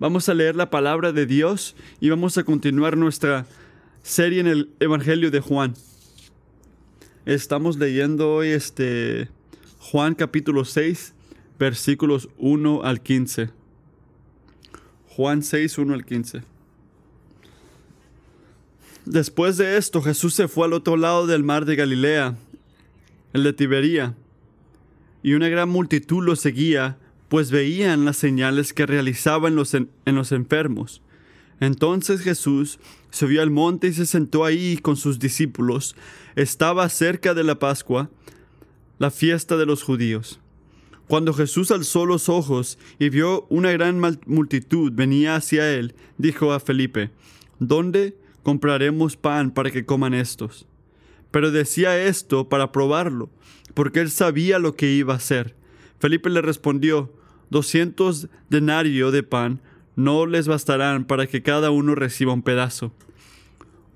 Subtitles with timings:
[0.00, 3.46] Vamos a leer la palabra de Dios y vamos a continuar nuestra
[4.04, 5.74] serie en el Evangelio de Juan.
[7.26, 9.28] Estamos leyendo hoy este
[9.80, 11.14] Juan capítulo 6,
[11.58, 13.50] versículos 1 al 15.
[15.08, 16.42] Juan 6, 1 al 15.
[19.04, 22.36] Después de esto, Jesús se fue al otro lado del mar de Galilea,
[23.32, 24.14] el de Tibería,
[25.24, 26.98] y una gran multitud lo seguía,
[27.28, 31.02] pues veían las señales que realizaban los en, en los enfermos.
[31.60, 32.78] Entonces Jesús
[33.10, 35.96] subió al monte y se sentó ahí con sus discípulos.
[36.36, 38.10] Estaba cerca de la Pascua,
[38.98, 40.40] la fiesta de los judíos.
[41.08, 46.60] Cuando Jesús alzó los ojos y vio una gran multitud venía hacia él, dijo a
[46.60, 47.10] Felipe,
[47.58, 50.66] ¿Dónde compraremos pan para que coman estos?
[51.30, 53.30] Pero decía esto para probarlo,
[53.74, 55.56] porque él sabía lo que iba a hacer.
[55.98, 57.10] Felipe le respondió,
[57.50, 59.60] doscientos denarios de pan
[59.96, 62.92] no les bastarán para que cada uno reciba un pedazo.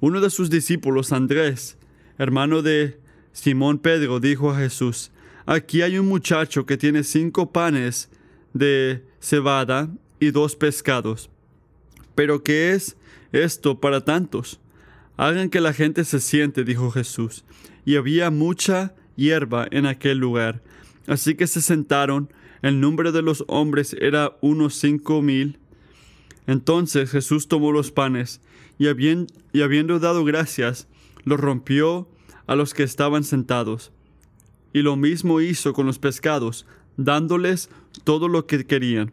[0.00, 1.78] Uno de sus discípulos, Andrés,
[2.18, 2.98] hermano de
[3.32, 5.12] Simón Pedro, dijo a Jesús,
[5.46, 8.10] Aquí hay un muchacho que tiene cinco panes
[8.52, 9.88] de cebada
[10.20, 11.30] y dos pescados.
[12.14, 12.96] Pero ¿qué es
[13.32, 14.60] esto para tantos?
[15.16, 17.44] Hagan que la gente se siente, dijo Jesús.
[17.84, 20.62] Y había mucha hierba en aquel lugar.
[21.06, 22.30] Así que se sentaron.
[22.62, 25.58] El número de los hombres era unos cinco mil.
[26.46, 28.40] Entonces Jesús tomó los panes
[28.78, 30.88] y, habiendo dado gracias,
[31.24, 32.08] los rompió
[32.46, 33.92] a los que estaban sentados
[34.72, 37.68] y lo mismo hizo con los pescados, dándoles
[38.04, 39.12] todo lo que querían.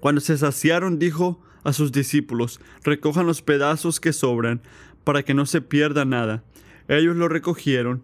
[0.00, 4.62] Cuando se saciaron, dijo a sus discípulos, recojan los pedazos que sobran,
[5.04, 6.42] para que no se pierda nada.
[6.88, 8.02] Ellos lo recogieron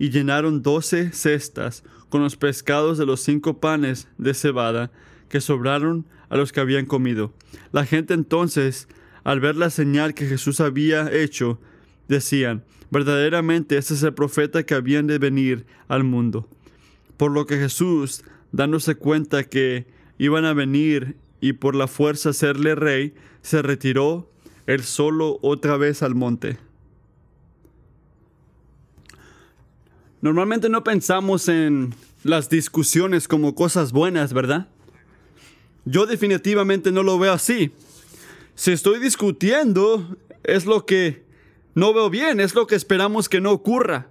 [0.00, 4.90] y llenaron doce cestas con los pescados de los cinco panes de cebada
[5.28, 7.34] que sobraron a los que habían comido.
[7.70, 8.88] La gente entonces,
[9.24, 11.60] al ver la señal que Jesús había hecho,
[12.08, 16.48] decían, verdaderamente ese es el profeta que habían de venir al mundo.
[17.18, 19.86] Por lo que Jesús, dándose cuenta que
[20.16, 23.12] iban a venir y por la fuerza serle rey,
[23.42, 24.32] se retiró
[24.66, 26.58] él solo otra vez al monte.
[30.22, 31.94] Normalmente no pensamos en
[32.24, 34.68] las discusiones como cosas buenas, ¿verdad?
[35.86, 37.72] Yo definitivamente no lo veo así.
[38.54, 41.24] Si estoy discutiendo, es lo que
[41.74, 44.08] no veo bien, es lo que esperamos que no ocurra.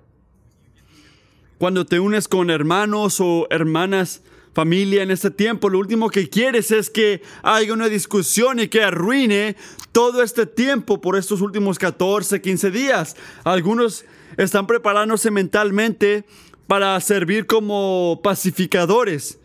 [1.59, 6.71] Cuando te unes con hermanos o hermanas, familia en este tiempo, lo último que quieres
[6.71, 9.55] es que haya una discusión y que arruine
[9.91, 13.15] todo este tiempo por estos últimos 14, 15 días.
[13.43, 14.05] Algunos
[14.43, 16.23] están preparándose mentalmente
[16.65, 19.37] para servir como pacificadores.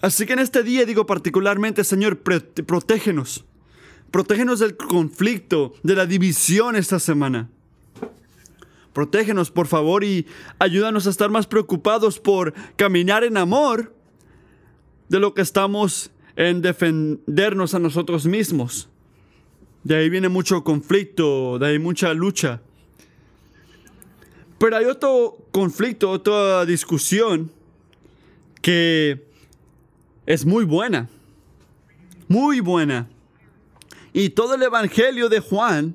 [0.00, 3.44] Así que en este día digo particularmente, Señor, protégenos.
[4.12, 7.50] Protégenos del conflicto, de la división esta semana.
[8.92, 10.26] Protégenos, por favor, y
[10.60, 13.92] ayúdanos a estar más preocupados por caminar en amor
[15.08, 18.88] de lo que estamos en defendernos a nosotros mismos.
[19.82, 22.62] De ahí viene mucho conflicto, de ahí mucha lucha.
[24.64, 27.52] Pero hay otro conflicto, otra discusión
[28.62, 29.26] que
[30.24, 31.10] es muy buena.
[32.28, 33.06] Muy buena.
[34.14, 35.94] Y todo el Evangelio de Juan,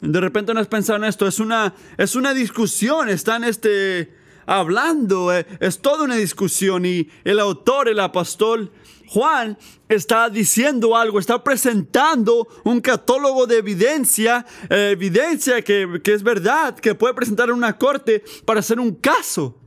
[0.00, 4.12] de repente no has pensado en esto, es una, es una discusión, están este,
[4.44, 8.72] hablando, eh, es toda una discusión y el autor, el apóstol
[9.06, 16.74] Juan, está diciendo algo, está presentando un catálogo de evidencia, evidencia que, que es verdad,
[16.74, 19.58] que puede presentar en una corte para hacer un caso.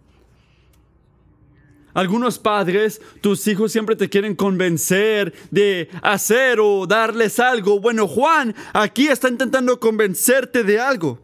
[1.98, 7.80] Algunos padres, tus hijos siempre te quieren convencer de hacer o darles algo.
[7.80, 11.20] Bueno, Juan aquí está intentando convencerte de algo.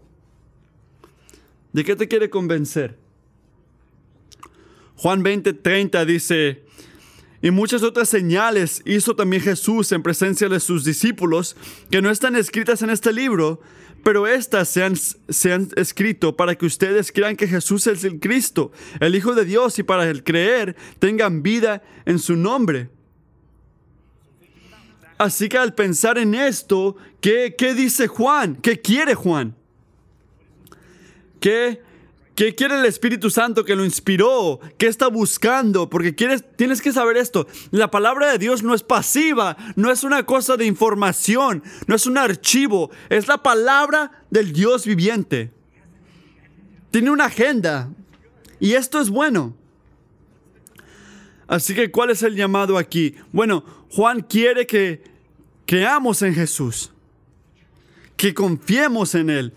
[1.74, 2.98] ¿De qué te quiere convencer?
[4.96, 6.64] Juan 20, 30 dice,
[7.44, 11.58] y muchas otras señales hizo también Jesús en presencia de sus discípulos
[11.92, 13.60] que no están escritas en este libro,
[14.02, 14.82] pero estas se
[15.52, 19.78] han, escrito para que ustedes crean que Jesús es el Cristo, el Hijo de Dios,
[19.78, 22.90] y para el creer tengan vida en su nombre.
[25.18, 28.56] Así que al pensar en esto, ¿qué, qué dice Juan?
[28.56, 29.54] ¿Qué quiere Juan?
[31.42, 31.82] ¿Qué
[32.36, 34.60] ¿Qué quiere el Espíritu Santo que lo inspiró?
[34.80, 35.90] ¿Qué está buscando?
[35.90, 37.48] Porque quieres, tienes que saber esto.
[37.70, 42.08] La palabra de Dios no es pasiva, no es una cosa de información, no es
[42.08, 45.52] un archivo, es la palabra del Dios viviente.
[46.90, 47.90] Tiene una agenda.
[48.60, 49.56] Y esto es bueno.
[51.48, 53.16] Así que, ¿cuál es el llamado aquí?
[53.32, 55.04] Bueno, Juan quiere que
[55.68, 56.92] creamos en Jesús,
[58.18, 59.54] que confiemos en Él,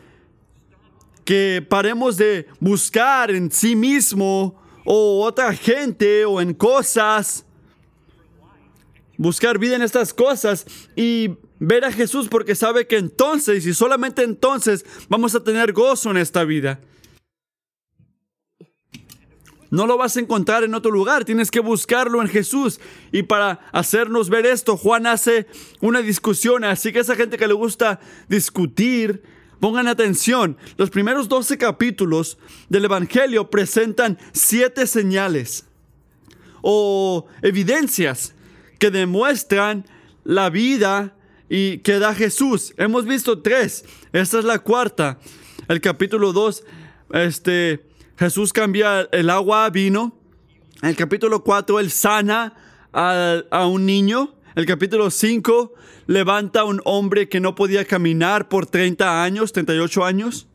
[1.26, 7.44] que paremos de buscar en sí mismo o otra gente o en cosas,
[9.18, 10.64] buscar vida en estas cosas
[10.94, 16.12] y ver a Jesús porque sabe que entonces y solamente entonces vamos a tener gozo
[16.12, 16.80] en esta vida.
[19.68, 22.78] No lo vas a encontrar en otro lugar, tienes que buscarlo en Jesús.
[23.10, 25.48] Y para hacernos ver esto, Juan hace
[25.80, 29.24] una discusión, así que esa gente que le gusta discutir,
[29.60, 32.38] pongan atención, los primeros 12 capítulos
[32.68, 35.66] del Evangelio presentan siete señales
[36.62, 38.34] o evidencias
[38.78, 39.86] que demuestran
[40.24, 41.16] la vida
[41.48, 42.74] y que da Jesús.
[42.76, 45.18] Hemos visto tres, esta es la cuarta.
[45.68, 46.64] El capítulo 2,
[47.12, 47.86] este
[48.18, 50.18] Jesús cambia el agua a vino.
[50.82, 52.54] El capítulo 4, Él sana
[52.92, 54.34] a, un niño.
[54.56, 55.74] El capítulo 5
[56.06, 60.46] levanta a un hombre que no podía caminar por 30 años, 38 años.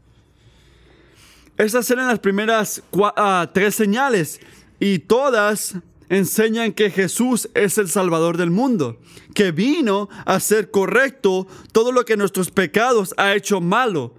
[1.56, 2.82] Estas eran las primeras
[3.16, 4.42] ah, tres señales
[4.80, 5.76] y todas
[6.10, 9.00] enseñan que Jesús es el Salvador del mundo,
[9.36, 14.16] que vino a hacer correcto todo lo que nuestros pecados ha hecho malo,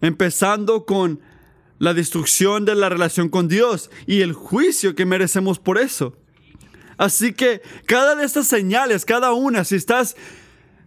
[0.00, 1.20] empezando con
[1.78, 6.16] la destrucción de la relación con Dios y el juicio que merecemos por eso.
[6.96, 10.16] Así que cada de estas señales, cada una, si estás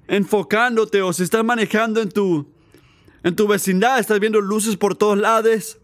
[0.07, 2.47] enfocándote o si estás manejando en tu,
[3.23, 5.77] en tu vecindad, estás viendo luces por todos lados,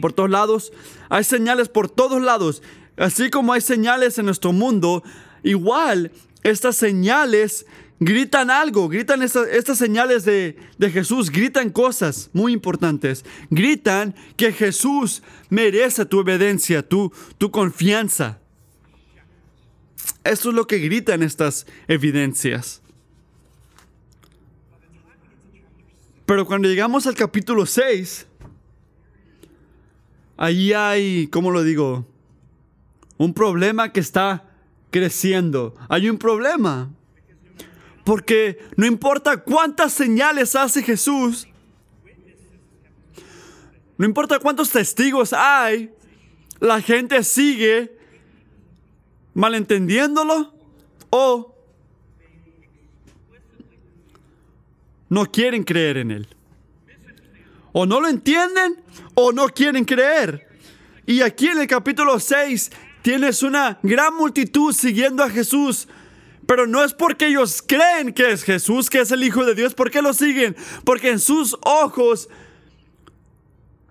[0.00, 0.72] por todos lados,
[1.08, 2.62] hay señales por todos lados.
[2.96, 5.02] Así como hay señales en nuestro mundo,
[5.42, 6.12] igual
[6.42, 7.66] estas señales
[7.98, 13.24] gritan algo, gritan estas, señales de, de, Jesús, gritan cosas muy importantes.
[13.50, 18.39] Gritan que Jesús merece tu obediencia, tu, tu confianza.
[20.24, 22.82] Esto es lo que gritan estas evidencias.
[26.26, 28.26] Pero cuando llegamos al capítulo 6,
[30.36, 32.06] ahí hay, ¿cómo lo digo?
[33.18, 34.48] Un problema que está
[34.90, 35.74] creciendo.
[35.88, 36.90] Hay un problema.
[38.04, 41.46] Porque no importa cuántas señales hace Jesús,
[43.98, 45.90] no importa cuántos testigos hay,
[46.58, 47.98] la gente sigue
[49.34, 50.52] malentendiéndolo
[51.10, 51.54] o
[55.08, 56.28] no quieren creer en Él.
[57.72, 58.76] O no lo entienden
[59.14, 60.48] o no quieren creer.
[61.06, 62.70] Y aquí en el capítulo 6
[63.02, 65.88] tienes una gran multitud siguiendo a Jesús
[66.50, 69.72] pero no es porque ellos creen que es Jesús, que es el Hijo de Dios.
[69.72, 70.56] ¿Por qué lo siguen?
[70.84, 72.28] Porque en sus ojos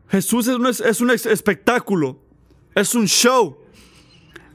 [0.10, 2.20] Jesús es un, es un espectáculo,
[2.76, 3.59] es un show.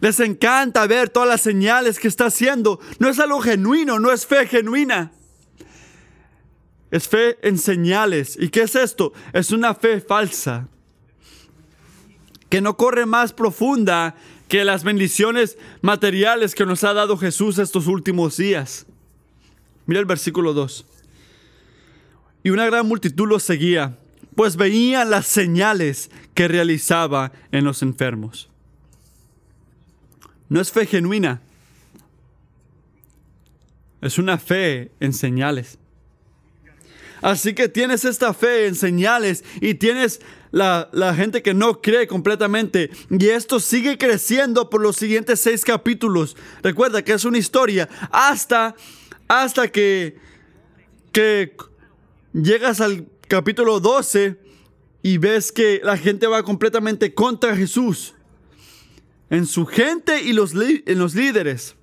[0.04, 2.78] Les encanta ver todas las señales que está haciendo.
[2.98, 5.12] No es algo genuino, no es fe genuina.
[6.90, 8.36] Es fe en señales.
[8.38, 9.14] ¿Y qué es esto?
[9.32, 10.68] Es una fe falsa.
[12.50, 14.14] Que no corre más profunda
[14.46, 18.84] que las bendiciones materiales que nos ha dado Jesús estos últimos días.
[19.86, 20.84] Mira el versículo 2.
[22.42, 23.98] Y una gran multitud los seguía,
[24.36, 28.50] pues veían las señales que realizaba en los enfermos.
[30.49, 31.41] No es fe genuina,
[34.00, 35.78] es una fe en señales.
[37.23, 42.90] Así que tienes esta fe en señales y tienes la, gente que no cree completamente.
[43.09, 46.37] Y esto sigue creciendo por los siguientes seis capítulos.
[46.62, 48.76] Recuerda que es una historia hasta,
[49.26, 50.18] hasta que,
[51.12, 51.57] que
[52.35, 54.38] llegas al capítulo 12
[55.02, 58.13] y ves que la gente va completamente contra Jesús.
[59.35, 61.75] En su gente y los, en los líderes.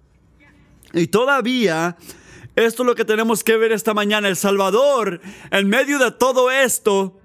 [0.94, 1.98] Y todavía
[2.56, 4.28] esto es lo que tenemos que ver esta mañana.
[4.28, 7.20] El Salvador, en medio de todo esto,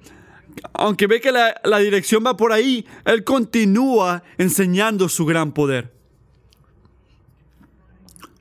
[0.72, 5.92] aunque ve que la, dirección va por ahí, Él continúa enseñando su gran poder.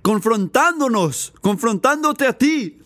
[0.01, 2.79] Confrontándonos, confrontándote a ti,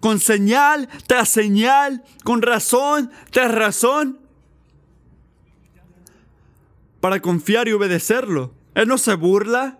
[0.00, 4.18] con señal tras señal, con razón tras razón,
[7.04, 8.54] para confiar y obedecerlo.
[8.74, 9.78] Él no se burla.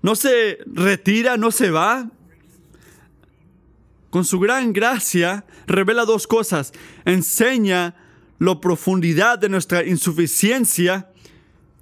[0.00, 2.08] No se retira, no se va
[4.10, 6.72] con su gran gracia, revela dos cosas.
[7.04, 7.96] Enseña
[8.38, 11.10] la profundidad de nuestra insuficiencia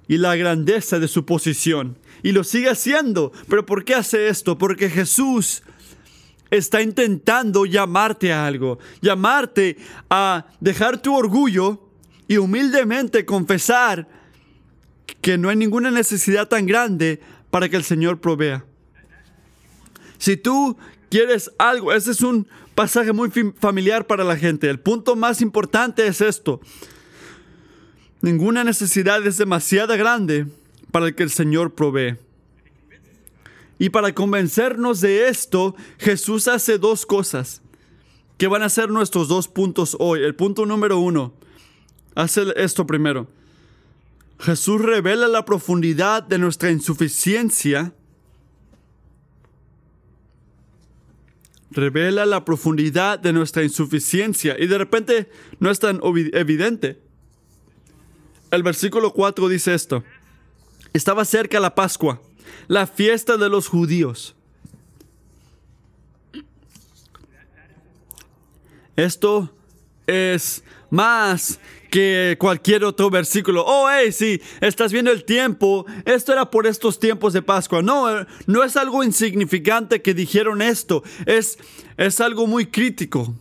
[0.07, 1.95] y la grandeza de su posición.
[2.23, 3.31] Y lo sigue haciendo.
[3.47, 4.57] ¿Pero por qué hace esto?
[4.57, 5.61] Porque Jesús
[6.57, 9.77] está intentando llamarte a algo, llamarte
[10.09, 11.89] a dejar tu orgullo
[12.27, 14.07] y humildemente confesar
[15.21, 17.19] que no hay ninguna necesidad tan grande
[17.49, 18.65] para que el Señor provea.
[20.19, 20.77] Si tú
[21.09, 24.69] quieres algo, ese es un pasaje muy familiar para la gente.
[24.69, 26.61] El punto más importante es esto.
[28.21, 30.45] Ninguna necesidad es demasiado grande
[30.91, 32.15] para que el Señor provee.
[33.79, 37.61] Y para convencernos de esto, Jesús hace dos cosas
[38.37, 40.23] que van a ser nuestros dos puntos hoy.
[40.23, 41.33] El punto número uno,
[42.15, 43.27] hace esto primero.
[44.39, 47.93] Jesús revela la profundidad de nuestra insuficiencia.
[51.71, 56.01] Revela la profundidad de nuestra insuficiencia y de repente no es tan
[56.33, 57.01] evidente.
[58.51, 60.03] El versículo 4 dice esto.
[60.93, 62.21] Estaba cerca la Pascua,
[62.67, 64.35] la fiesta de los judíos.
[68.95, 69.51] Esto
[70.05, 73.63] es más que cualquier otro versículo.
[73.65, 75.85] Oh, hey, sí, estás viendo el tiempo.
[76.05, 77.81] Esto era por estos tiempos de Pascua.
[77.81, 78.07] No,
[78.45, 81.03] no es algo insignificante que dijeron esto.
[81.25, 81.57] Es,
[81.97, 83.33] es algo muy crítico.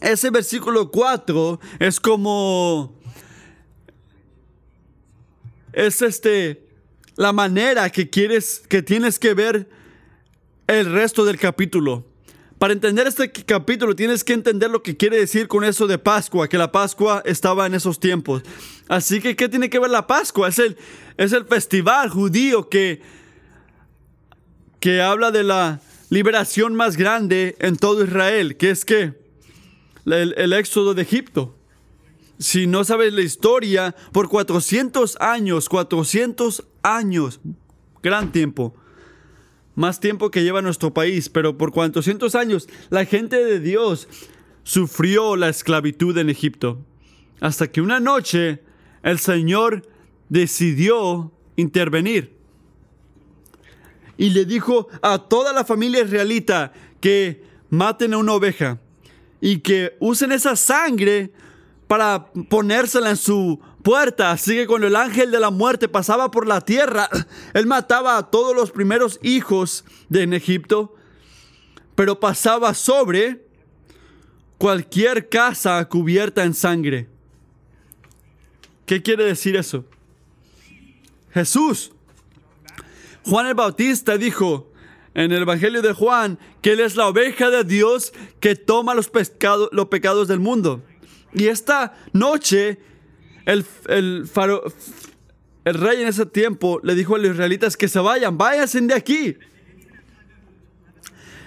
[0.00, 2.94] Ese versículo 4 es como...
[5.72, 6.66] Es este...
[7.16, 9.68] La manera que quieres, que tienes que ver
[10.66, 12.06] el resto del capítulo.
[12.58, 16.48] Para entender este capítulo tienes que entender lo que quiere decir con eso de Pascua,
[16.48, 18.42] que la Pascua estaba en esos tiempos.
[18.88, 20.48] Así que, ¿qué tiene que ver la Pascua?
[20.48, 20.78] Es el,
[21.18, 23.02] es el festival judío que,
[24.78, 29.12] que habla de la liberación más grande en todo Israel, que es que
[30.06, 31.56] el, el éxodo de Egipto.
[32.40, 37.38] Si no sabes la historia, por 400 años, 400 años,
[38.02, 38.74] gran tiempo,
[39.74, 44.08] más tiempo que lleva nuestro país, pero por cuantos años la gente de Dios
[44.62, 46.78] sufrió la esclavitud en Egipto.
[47.40, 48.62] Hasta que una noche
[49.02, 49.86] el Señor
[50.30, 52.38] decidió intervenir.
[54.16, 58.80] Y le dijo a toda la familia israelita que maten a una oveja
[59.42, 61.32] y que usen esa sangre
[61.90, 64.30] para ponérsela en su puerta.
[64.30, 67.08] Así que cuando el ángel de la muerte pasaba por la tierra,
[67.52, 70.94] él mataba a todos los primeros hijos de en Egipto,
[71.96, 73.44] pero pasaba sobre
[74.56, 77.08] cualquier casa cubierta en sangre.
[78.86, 79.84] ¿Qué quiere decir eso?
[81.32, 81.90] Jesús.
[83.24, 84.70] Juan el Bautista dijo
[85.14, 89.10] en el Evangelio de Juan que Él es la oveja de Dios que toma los,
[89.72, 90.84] los pecados del mundo.
[91.32, 92.78] Y esta noche
[93.46, 94.28] el, el,
[95.64, 99.36] rey en ese tiempo le dijo a los israelitas que se vayan, váyanse de aquí.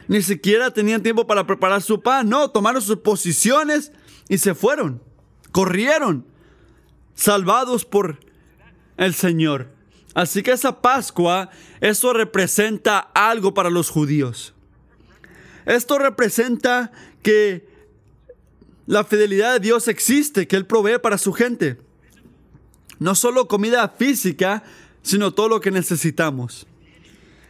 [0.07, 2.27] Ni siquiera tenían tiempo para preparar su pan.
[2.27, 3.91] No, tomaron sus posiciones
[4.27, 5.01] y se fueron.
[5.51, 6.25] Corrieron,
[7.15, 8.19] salvados por
[8.97, 9.69] el Señor.
[10.13, 11.49] Así que esa Pascua,
[11.79, 14.53] eso representa algo para los judíos.
[15.65, 17.72] Esto representa que
[18.85, 21.77] la fidelidad de Dios existe, que Él provee para su gente.
[22.99, 24.63] No solo comida física,
[25.01, 26.67] sino todo lo que necesitamos.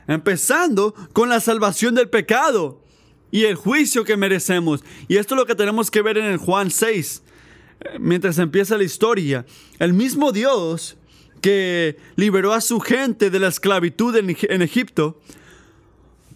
[0.08, 2.82] Empezando con la salvación del pecado
[3.32, 4.84] y el juicio que merecemos.
[5.08, 7.24] Y esto es lo que tenemos que ver en el Juan 6,
[8.00, 9.46] mientras empieza la historia.
[9.80, 10.98] El mismo Dios
[11.42, 15.20] que liberó a su gente de la esclavitud en Egipto,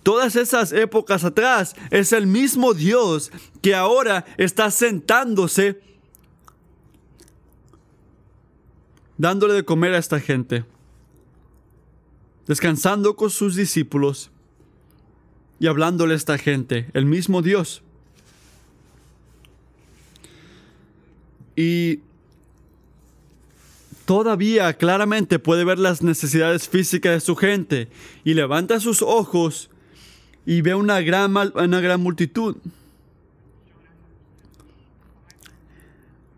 [0.08, 3.30] todas esas épocas atrás, es el mismo Dios
[3.62, 5.82] que ahora está sentándose
[9.18, 10.64] dándole de comer a esta gente,
[12.48, 14.32] descansando con sus discípulos
[15.60, 17.84] y hablándole a esta gente, el mismo Dios.
[21.54, 22.00] Y
[24.06, 27.90] todavía claramente puede ver las necesidades físicas de su gente
[28.24, 29.70] y levanta sus ojos
[30.48, 32.56] y ve una gran, una gran multitud.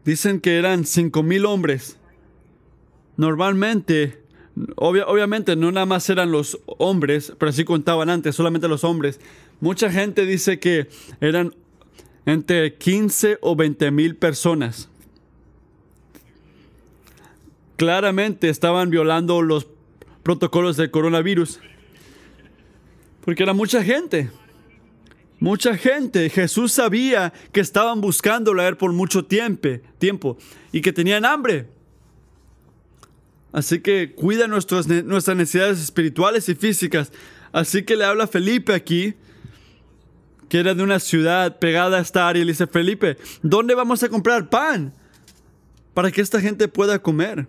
[0.03, 1.97] Dicen que eran cinco mil hombres.
[3.17, 4.23] Normalmente,
[4.75, 9.19] obviamente no nada más eran los hombres, pero así contaban antes, solamente los hombres.
[9.61, 10.89] Mucha gente dice que
[11.21, 11.53] eran
[12.25, 14.89] entre 15 o 20 mil personas.
[17.75, 19.67] Claramente estaban violando los
[20.23, 21.59] protocolos del coronavirus.
[23.29, 24.31] Porque era mucha gente.
[25.39, 26.31] Mucha gente.
[26.31, 29.69] Jesús sabía que estaban buscando a él por mucho tiempo,
[29.99, 30.35] tiempo
[30.71, 31.67] y que tenían hambre.
[33.51, 37.11] Así que cuida nuestras, necesidades espirituales y físicas.
[37.51, 39.13] Así que le habla Felipe aquí
[40.49, 44.09] que era de una ciudad pegada a esta área, le dice, Felipe, ¿dónde vamos a
[44.09, 44.91] comprar pan
[45.93, 47.45] para que esta gente pueda comer?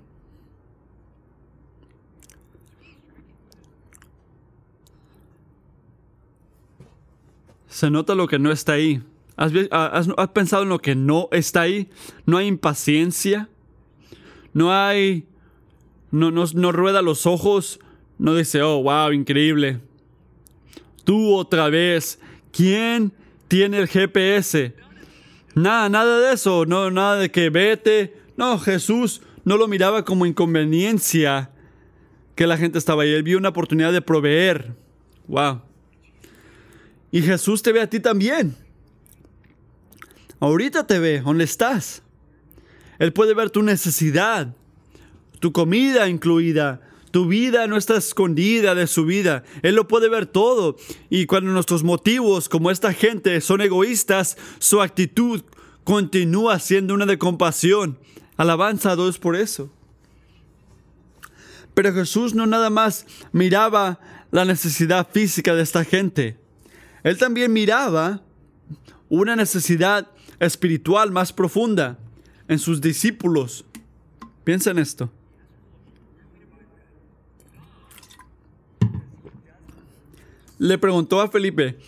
[7.71, 9.00] Se nota lo que no está ahí.
[9.37, 9.53] ¿Has,
[10.35, 11.89] pensado en lo que no está ahí?
[12.27, 13.49] No hay impaciencia.
[14.53, 15.27] No hay...
[16.11, 17.79] No, no, no rueda los ojos.
[18.19, 19.81] No dice, oh, wow, increíble.
[21.05, 22.19] Tú otra vez.
[22.53, 23.12] ¿Quién
[23.47, 24.75] tiene el GPS?
[25.55, 26.67] Nada, nada de eso.
[26.67, 28.17] No, nada de que vete.
[28.37, 31.50] No, Jesús no lo miraba como inconveniencia
[32.35, 33.12] que la gente estaba ahí.
[33.12, 34.75] Él vio una oportunidad de proveer.
[35.29, 35.62] Wow.
[37.12, 38.57] Y Jesús te ve a ti también.
[40.38, 42.02] Ahorita te ve, ¿dónde estás?
[42.99, 44.55] Él puede ver tu necesidad,
[45.38, 49.43] tu comida incluida, tu vida no está escondida de su vida.
[49.62, 50.76] Él lo puede ver todo.
[51.09, 55.43] Y cuando nuestros motivos, como esta gente, son egoístas, su actitud
[55.85, 57.99] continúa siendo una de compasión.
[58.37, 59.71] Alabanza a Dios por eso.
[61.75, 64.00] Pero Jesús no nada más miraba
[64.31, 66.39] la necesidad física de esta gente.
[67.02, 68.23] Él también miraba
[69.09, 71.99] una necesidad espiritual más profunda
[72.49, 73.64] en sus discípulos.
[74.45, 75.11] Piensa en esto.
[80.59, 81.78] Le preguntó a Felipe,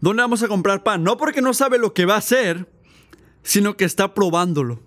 [0.00, 1.04] ¿dónde vamos a comprar pan?
[1.04, 2.68] No porque no sabe lo que va a hacer,
[3.42, 4.80] sino que está probándolo.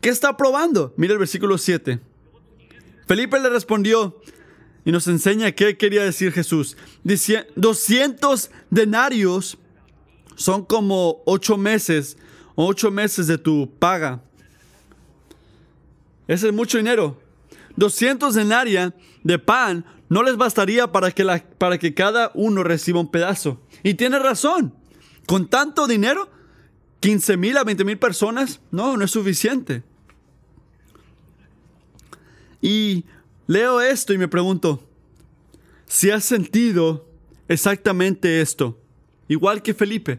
[0.00, 0.94] ¿Qué está probando?
[0.96, 1.98] Mira el versículo 7.
[3.06, 4.20] Felipe le respondió,
[4.84, 6.76] y nos enseña qué quería decir Jesús.
[7.02, 9.56] Dice, 200 denarios
[10.36, 12.18] son como 8 meses,
[12.56, 14.22] 8 meses de tu paga.
[16.26, 17.20] Ese es mucho dinero.
[17.76, 23.00] 200 denarios de pan no les bastaría para que, la, para que cada uno reciba
[23.00, 23.60] un pedazo.
[23.82, 24.74] Y tiene razón.
[25.26, 26.30] Con tanto dinero,
[27.00, 29.82] 15 mil a 20 mil personas, no, no es suficiente.
[32.60, 33.04] Y
[33.46, 34.82] Leo esto y me pregunto,
[35.86, 37.06] si has sentido
[37.46, 38.78] exactamente esto,
[39.28, 40.18] igual que Felipe.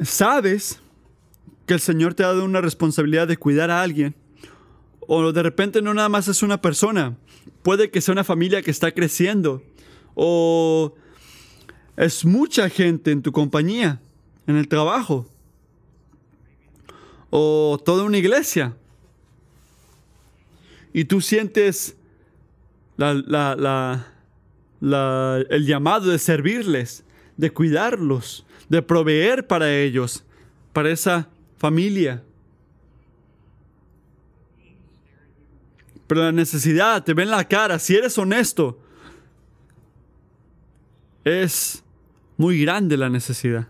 [0.00, 0.78] ¿Sabes
[1.66, 4.14] que el Señor te ha dado una responsabilidad de cuidar a alguien?
[5.00, 7.16] O de repente no nada más es una persona,
[7.62, 9.62] puede que sea una familia que está creciendo.
[10.14, 10.94] O
[11.96, 14.00] es mucha gente en tu compañía,
[14.46, 15.26] en el trabajo,
[17.30, 18.76] o toda una iglesia.
[20.92, 21.96] Y tú sientes
[22.98, 23.24] el
[25.66, 27.04] llamado de servirles,
[27.36, 30.24] de cuidarlos, de proveer para ellos,
[30.72, 31.28] para esa
[31.58, 32.22] familia.
[36.06, 38.78] Pero la necesidad te ve en la cara, si eres honesto,
[41.24, 41.82] es
[42.36, 43.68] muy grande la necesidad.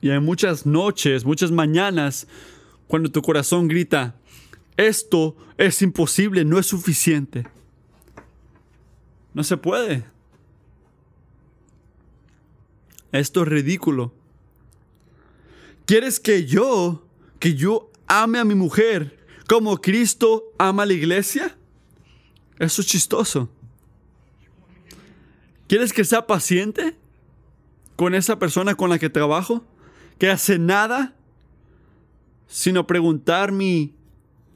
[0.00, 2.26] Y hay muchas noches, muchas mañanas,
[2.86, 4.14] cuando tu corazón grita,
[4.76, 7.46] esto es imposible, no es suficiente.
[9.34, 10.04] No se puede.
[13.12, 14.12] Esto es ridículo.
[15.84, 17.04] ¿Quieres que yo,
[17.38, 21.56] que yo ame a mi mujer como Cristo ama a la iglesia?
[22.60, 23.48] Eso es chistoso.
[25.66, 26.94] ¿Quieres que sea paciente
[27.96, 29.64] con esa persona con la que trabajo?
[30.18, 31.16] Que hace nada
[32.46, 33.94] sino preguntar mi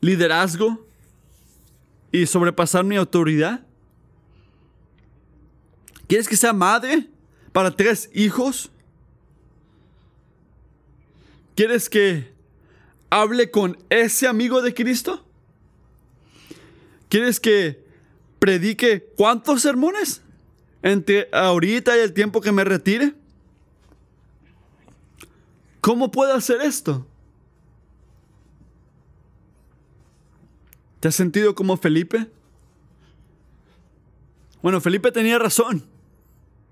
[0.01, 0.85] liderazgo
[2.11, 3.65] y sobrepasar mi autoridad.
[6.09, 7.09] ¿Quieres que sea madre
[7.53, 8.71] para tres hijos?
[11.55, 12.33] ¿Quieres que
[13.09, 15.25] hable con ese amigo de Cristo?
[17.09, 17.84] ¿Quieres que
[18.45, 20.21] predique cuántos sermones
[20.83, 23.15] entre ahorita y el tiempo que me retire?
[25.81, 27.07] ¿Cómo puedo hacer esto?
[31.01, 32.27] ¿Te has sentido como Felipe?
[34.61, 35.83] Bueno, Felipe tenía razón,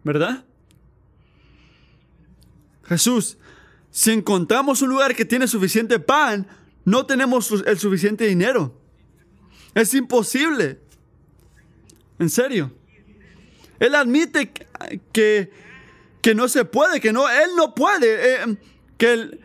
[0.05, 0.45] ¿verdad?
[2.83, 3.39] Jesús,
[3.91, 6.47] si encontramos un lugar que tiene suficiente pan,
[6.85, 8.79] no tenemos el suficiente dinero.
[9.75, 10.83] Es imposible.
[12.23, 12.71] En serio.
[13.81, 14.53] Él admite
[15.11, 15.51] que,
[16.21, 18.57] que no se puede, que no, él no puede, eh,
[18.97, 19.41] que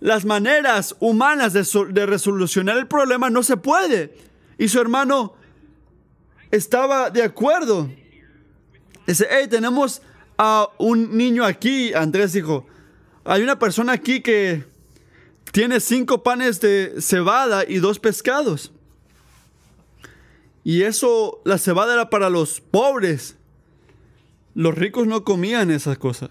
[0.00, 4.14] las maneras humanas de, de resolucionar el problema no se puede.
[4.58, 5.36] Y su hermano
[6.50, 7.90] estaba de acuerdo.
[9.06, 10.02] Dice, hey, tenemos
[10.36, 11.94] a un niño aquí.
[11.94, 12.66] Andrés dijo,
[13.24, 14.66] hay una persona aquí que
[15.50, 18.70] tiene cinco panes de cebada y dos pescados.
[20.66, 23.36] Y eso, la cebada era para los pobres.
[24.52, 26.30] Los ricos no comían esas cosas.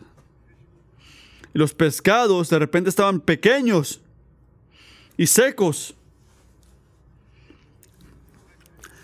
[1.53, 4.01] Y los pescados de repente estaban pequeños
[5.15, 5.95] y secos.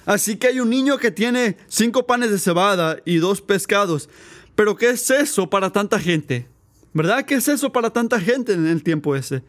[0.05, 4.09] Así que hay un niño que tiene cinco panes de cebada y dos pescados.
[4.53, 6.49] Pero ¿qué es eso para tanta gente?
[6.91, 7.23] ¿Verdad?
[7.23, 9.43] ¿Qué es eso para tanta gente en el tiempo ese?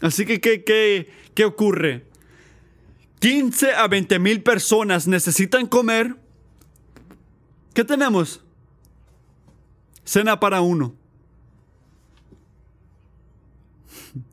[0.00, 2.09] Así que, ¿qué, qué, qué ocurre?
[3.20, 6.16] 15 a 20 mil personas necesitan comer.
[7.74, 8.42] ¿Qué tenemos?
[10.04, 10.94] Cena para uno.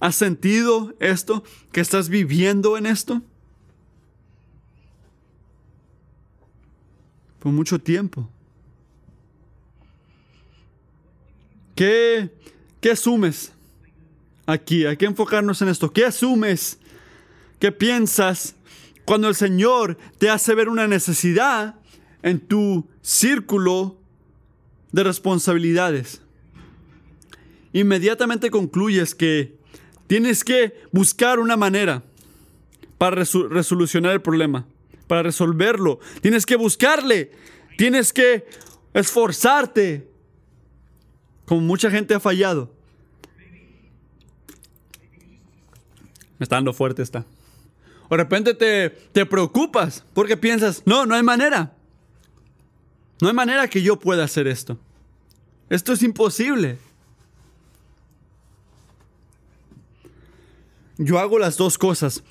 [0.00, 1.44] ¿Has sentido esto?
[1.72, 3.20] ¿Que estás viviendo en esto?
[7.38, 8.30] Por mucho tiempo.
[11.74, 12.34] ¿Qué,
[12.80, 13.52] qué asumes
[14.48, 14.84] aquí?
[14.84, 15.92] Hay que enfocarnos en esto.
[15.92, 16.78] ¿Qué asumes?
[17.60, 18.56] ¿Qué piensas
[19.04, 21.76] cuando el Señor te hace ver una necesidad
[22.22, 23.96] en tu círculo
[24.90, 26.22] de responsabilidades?
[27.72, 29.56] Inmediatamente concluyes que
[30.06, 32.02] tienes que buscar una manera
[32.96, 34.66] para resolucionar el problema
[35.08, 35.98] para resolverlo.
[36.20, 37.32] Tienes que buscarle.
[37.76, 38.46] Tienes que
[38.94, 40.08] esforzarte.
[41.46, 42.77] Como mucha gente ha fallado.
[46.38, 47.24] Me está dando fuerte esta.
[48.08, 51.72] O de repente te, te preocupas porque piensas, no, no hay manera.
[53.20, 54.78] No hay manera que yo pueda hacer esto.
[55.68, 56.78] Esto es imposible.
[60.96, 62.22] Yo hago las dos cosas.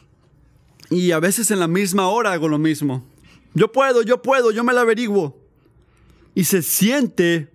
[0.89, 3.03] Y a veces en la misma hora hago lo mismo.
[3.53, 5.37] Yo puedo, yo puedo, yo me la averiguo.
[6.35, 7.51] Y se siente,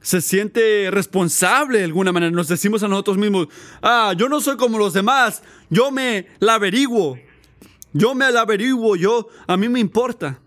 [0.00, 2.30] se siente responsable de alguna manera.
[2.30, 3.48] Nos decimos a nosotros mismos,
[3.82, 7.18] ah, yo no soy como los demás, yo me la averiguo.
[7.92, 10.38] Yo me la averiguo, yo, a mí me importa.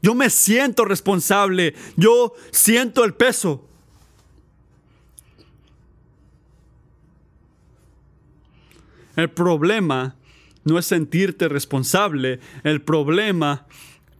[0.00, 3.66] Yo me siento responsable, yo siento el peso.
[9.16, 10.16] El problema
[10.64, 13.66] no es sentirte responsable, el problema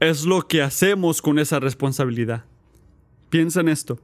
[0.01, 2.45] es lo que hacemos con esa responsabilidad.
[3.31, 3.99] Piensa en esto.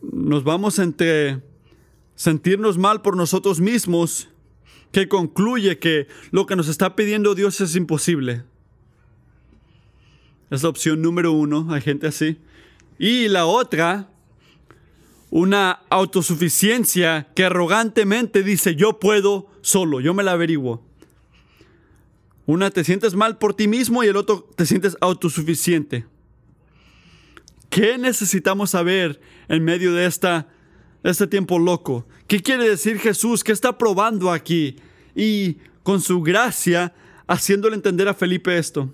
[0.00, 1.42] Nos vamos entre
[2.14, 4.28] sentirnos mal por nosotros mismos,
[4.92, 8.44] que concluye que lo que nos está pidiendo Dios es imposible.
[10.50, 12.38] Es la opción número uno, hay gente así.
[12.98, 14.10] Y la otra
[15.32, 20.84] una autosuficiencia que arrogantemente dice yo puedo solo, yo me la averiguo.
[22.52, 26.04] Una te sientes mal por ti mismo y el otro te sientes autosuficiente.
[27.70, 30.48] ¿Qué necesitamos saber en medio de esta,
[31.02, 32.06] este tiempo loco?
[32.26, 33.42] ¿Qué quiere decir Jesús?
[33.42, 34.76] ¿Qué está probando aquí?
[35.16, 36.92] Y con su gracia
[37.26, 38.92] haciéndole entender a Felipe esto.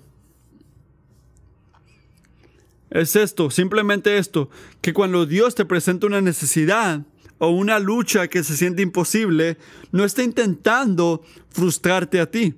[2.91, 7.01] Es esto, simplemente esto, que cuando Dios te presenta una necesidad
[7.39, 9.57] o una lucha que se siente imposible,
[9.91, 12.55] no está intentando frustrarte a ti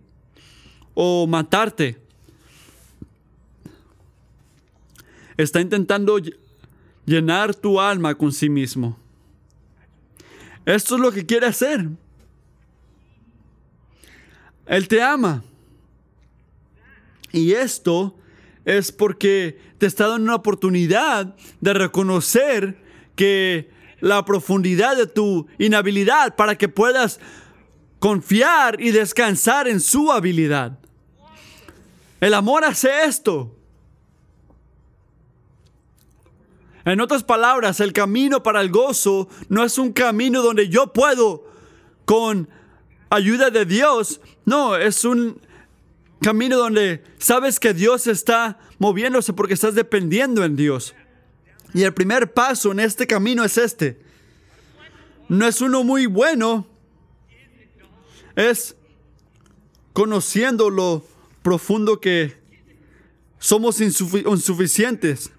[0.94, 1.98] o matarte.
[5.38, 6.20] Está intentando
[7.06, 8.98] llenar tu alma con sí mismo.
[10.66, 11.88] Esto es lo que quiere hacer.
[14.68, 15.44] Él te ama.
[17.32, 18.16] Y esto
[18.66, 22.78] es porque te está dando una oportunidad de reconocer
[23.16, 27.20] que la profundidad de tu inhabilidad para que puedas
[28.00, 30.81] confiar y descansar en su habilidad.
[32.22, 33.58] El amor hace esto.
[36.86, 41.46] En otras palabras, el camino para el gozo no es un camino donde yo puedo
[42.06, 42.48] con
[43.10, 44.22] ayuda de Dios.
[44.46, 45.42] No, es un
[46.22, 50.96] camino donde sabes que Dios está moviéndose porque estás dependiendo en Dios.
[51.74, 54.00] Y el primer paso en este camino es este.
[55.28, 56.68] No es uno muy bueno,
[58.36, 58.76] es
[59.94, 61.04] conociendo lo
[61.42, 62.40] profundo que
[63.40, 65.32] somos insuficientes.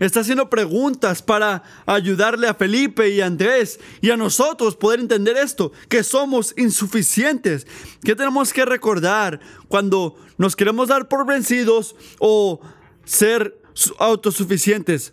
[0.00, 5.36] Está haciendo preguntas para ayudarle a Felipe y a Andrés y a nosotros poder entender
[5.36, 7.66] esto, que somos insuficientes.
[8.02, 12.60] ¿Qué tenemos que recordar cuando nos queremos dar por vencidos o
[13.04, 13.60] ser
[13.98, 15.12] autosuficientes?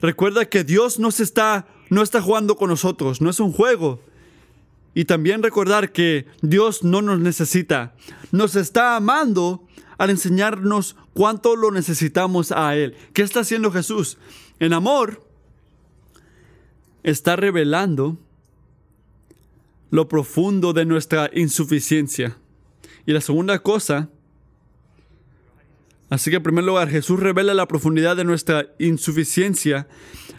[0.00, 4.00] Recuerda que Dios nos está, no está jugando con nosotros, no es un juego.
[4.94, 7.94] Y también recordar que Dios no nos necesita,
[8.32, 9.66] nos está amando
[9.98, 12.96] al enseñarnos cuánto lo necesitamos a Él.
[13.12, 14.18] ¿Qué está haciendo Jesús?
[14.58, 15.22] En amor,
[17.02, 18.18] está revelando
[19.90, 22.36] lo profundo de nuestra insuficiencia.
[23.06, 24.08] Y la segunda cosa,
[26.08, 29.88] así que en primer lugar, Jesús revela la profundidad de nuestra insuficiencia.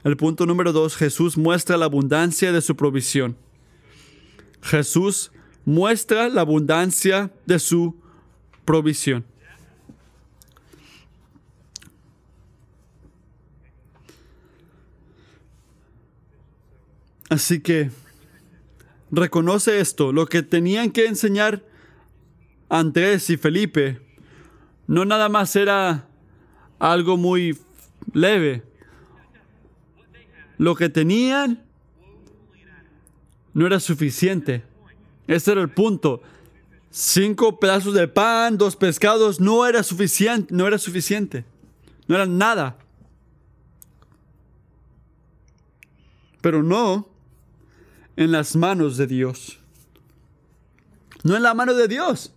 [0.04, 3.38] El punto número dos, Jesús muestra la abundancia de su provisión.
[4.62, 5.32] Jesús
[5.66, 7.96] muestra la abundancia de su
[8.66, 9.26] provisión.
[17.30, 17.92] Así que
[19.10, 21.64] reconoce esto, lo que tenían que enseñar
[22.68, 24.02] Andrés y Felipe
[24.88, 26.10] no nada más era
[26.78, 27.58] algo muy
[28.14, 28.64] leve.
[30.58, 31.64] Lo que tenían
[33.54, 34.64] no era suficiente.
[35.28, 36.22] Ese era el punto.
[36.90, 41.46] Cinco pedazos de pan, dos pescados, no era suficiente, no era suficiente.
[42.08, 42.78] No era nada.
[46.42, 47.08] Pero no
[48.16, 49.60] en las manos de Dios.
[51.24, 52.34] No en la mano de Dios.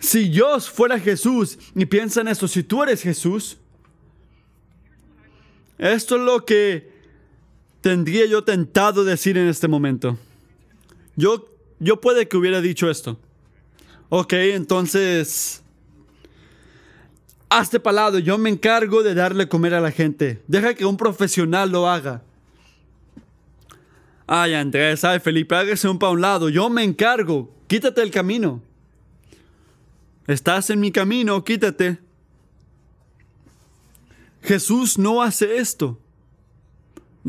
[0.00, 3.58] Si Dios fuera Jesús, y piensa en esto, si tú eres Jesús,
[5.78, 6.89] esto es lo que
[7.80, 10.18] tendría yo tentado decir en este momento.
[11.16, 13.18] Yo, yo puede que hubiera dicho esto.
[14.08, 15.62] Ok, entonces,
[17.48, 20.42] hazte palado, yo me encargo de darle comer a la gente.
[20.48, 22.22] Deja que un profesional lo haga.
[24.26, 26.48] Ay, Andrés, ay, Felipe, hágase un pa' un lado.
[26.48, 27.52] Yo me encargo.
[27.66, 28.62] Quítate el camino.
[30.26, 31.98] Estás en mi camino, quítate.
[34.42, 35.98] Jesús no hace esto.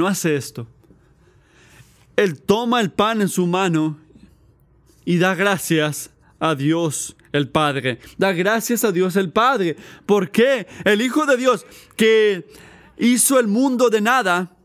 [0.01, 0.65] No hace esto.
[2.15, 3.99] Él toma el pan en su mano
[5.05, 6.09] y da gracias
[6.39, 7.99] a Dios el Padre.
[8.17, 9.75] Da gracias a Dios el Padre.
[10.07, 10.65] ¿Por qué?
[10.85, 12.47] El Hijo de Dios que
[12.97, 14.57] hizo el mundo de nada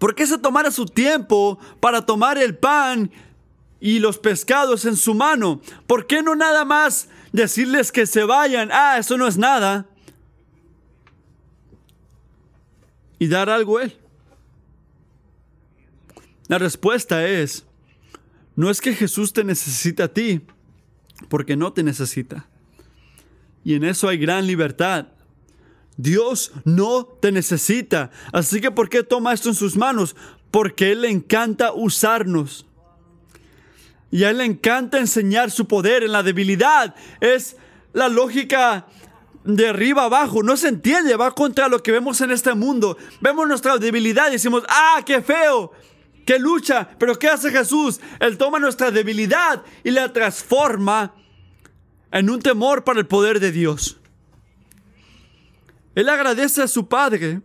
[0.00, 3.12] ¿Por qué se tomara su tiempo para tomar el pan
[3.78, 5.60] y los pescados en su mano?
[5.86, 8.70] ¿Por qué no nada más decirles que se vayan?
[8.72, 9.86] Ah, eso no es nada.
[13.20, 14.03] Y dar algo a él.
[16.48, 17.64] La respuesta es,
[18.56, 20.42] no es que Jesús te necesita a ti,
[21.28, 22.46] porque no te necesita.
[23.64, 25.06] Y en eso hay gran libertad.
[25.96, 28.10] Dios no te necesita.
[28.32, 30.16] Así que ¿por qué toma esto en sus manos?
[30.50, 32.66] Porque Él le encanta usarnos.
[34.10, 36.94] Y a Él le encanta enseñar su poder en la debilidad.
[37.20, 37.56] Es
[37.92, 38.86] la lógica
[39.44, 40.42] de arriba abajo.
[40.42, 41.16] No se entiende.
[41.16, 42.98] Va contra lo que vemos en este mundo.
[43.20, 45.72] Vemos nuestra debilidad y decimos, ah, qué feo.
[46.24, 46.88] Qué lucha.
[46.98, 48.00] Pero ¿qué hace Jesús?
[48.20, 51.14] Él toma nuestra debilidad y la transforma
[52.10, 53.98] en un temor para el poder de Dios.
[55.94, 57.40] Él agradece a su Padre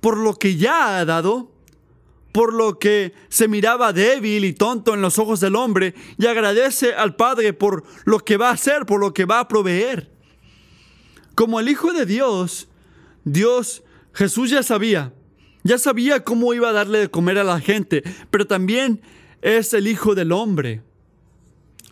[0.00, 1.52] por lo que ya ha dado,
[2.32, 6.94] por lo que se miraba débil y tonto en los ojos del hombre, y agradece
[6.94, 10.10] al Padre por lo que va a hacer, por lo que va a proveer.
[11.34, 12.68] Como el Hijo de Dios,
[13.24, 15.12] Dios, Jesús ya sabía,
[15.64, 19.00] ya sabía cómo iba a darle de comer a la gente, pero también
[19.42, 20.82] es el Hijo del Hombre.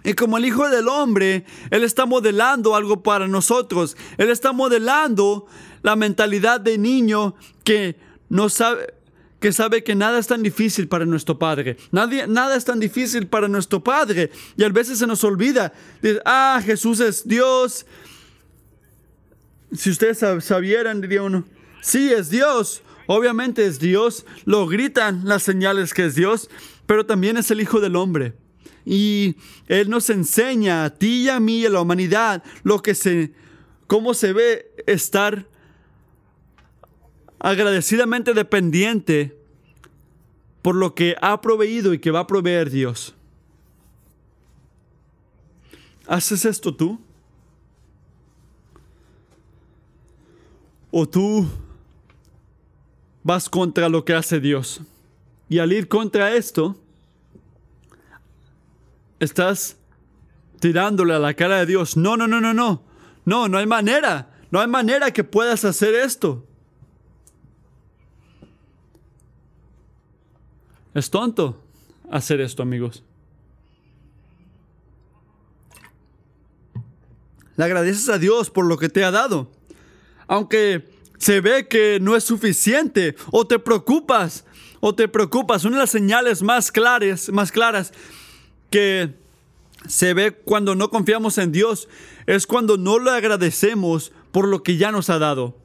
[0.02, 3.96] Y como el Hijo del Hombre, Él está modelando algo para nosotros.
[4.16, 5.46] Él está modelando
[5.82, 7.96] la mentalidad de niño que
[8.28, 8.94] no sabe
[9.40, 11.78] que sabe que nada es tan difícil para nuestro Padre.
[11.90, 14.30] Nadie, nada es tan difícil para nuestro Padre.
[14.54, 15.72] Y a veces se nos olvida.
[16.26, 17.86] Ah, Jesús es Dios.
[19.72, 21.44] Si ustedes sabieran, diría uno,
[21.80, 22.82] sí, es Dios.
[23.12, 24.24] Obviamente es Dios.
[24.44, 26.48] Lo gritan las señales que es Dios.
[26.86, 28.34] Pero también es el Hijo del Hombre.
[28.84, 29.34] Y
[29.66, 33.32] Él nos enseña a ti y a mí y a la humanidad lo que se,
[33.88, 35.48] cómo se ve estar
[37.40, 39.36] agradecidamente dependiente
[40.62, 43.16] por lo que ha proveído y que va a proveer Dios.
[46.06, 47.00] ¿Haces esto tú?
[50.92, 51.48] ¿O tú
[53.22, 54.80] vas contra lo que hace Dios?
[55.48, 56.76] Y al ir contra esto,
[59.18, 59.76] estás
[60.60, 61.96] tirándole a la cara de Dios.
[61.96, 62.82] No, no, no, no, no.
[63.24, 64.30] No, no hay manera.
[64.50, 66.46] No hay manera que puedas hacer esto.
[70.94, 71.62] Es tonto
[72.10, 73.04] hacer esto, amigos.
[77.56, 79.50] Le agradeces a Dios por lo que te ha dado.
[80.26, 80.88] Aunque
[81.20, 84.44] se ve que no es suficiente o te preocupas
[84.80, 85.64] o te preocupas.
[85.64, 87.92] Una de las señales más claras, más claras
[88.70, 89.14] que
[89.86, 91.88] se ve cuando no confiamos en Dios,
[92.26, 95.56] es cuando no le agradecemos por lo que ya nos ha dado.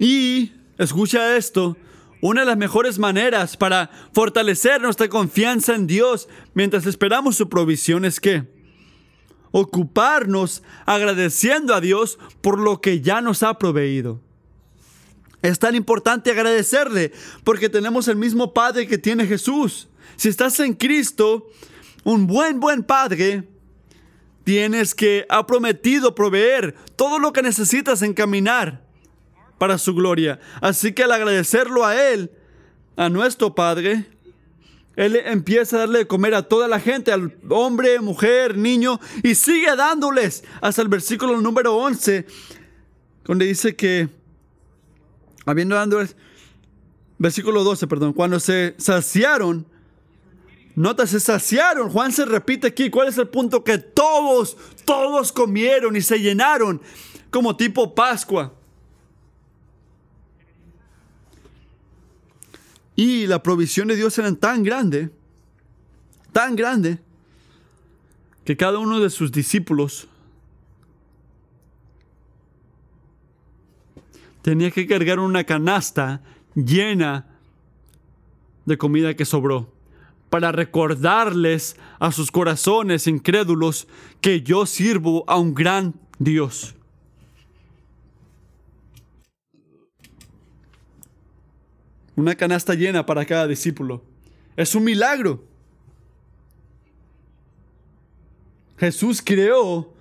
[0.00, 1.76] Y, escucha esto,
[2.20, 8.04] una de las mejores maneras para fortalecer nuestra confianza en Dios mientras esperamos su provisión
[8.04, 8.44] es que
[9.52, 14.25] ocuparnos agradeciendo a Dios por lo que ya nos ha proveído.
[15.46, 17.12] Es tan importante agradecerle
[17.44, 19.88] porque tenemos el mismo Padre que tiene Jesús.
[20.16, 21.48] Si estás en Cristo,
[22.04, 23.48] un buen, buen Padre,
[24.42, 28.84] tienes que ha prometido proveer todo lo que necesitas encaminar
[29.58, 30.40] para su gloria.
[30.60, 32.30] Así que al agradecerlo a Él,
[32.96, 34.06] a nuestro Padre,
[34.96, 39.34] Él empieza a darle de comer a toda la gente, al hombre, mujer, niño, y
[39.34, 42.26] sigue dándoles hasta el versículo número 11,
[43.24, 44.08] donde dice que,
[45.46, 46.16] habiendo dándoles,
[47.18, 49.66] versículo 12, perdón, cuando se saciaron,
[50.76, 51.88] Nota, se saciaron.
[51.88, 52.90] Juan se repite aquí.
[52.90, 53.64] ¿Cuál es el punto?
[53.64, 56.82] Que todos, todos comieron y se llenaron
[57.30, 58.52] como tipo Pascua.
[62.94, 65.10] Y la provisión de Dios era tan grande,
[66.32, 66.98] tan grande,
[68.44, 70.08] que cada uno de sus discípulos
[74.46, 76.22] tenía que cargar una canasta
[76.54, 77.26] llena
[78.64, 79.74] de comida que sobró,
[80.30, 83.88] para recordarles a sus corazones incrédulos
[84.20, 86.76] que yo sirvo a un gran Dios.
[92.14, 94.04] Una canasta llena para cada discípulo.
[94.56, 95.42] Es un milagro.
[98.78, 99.92] Jesús creó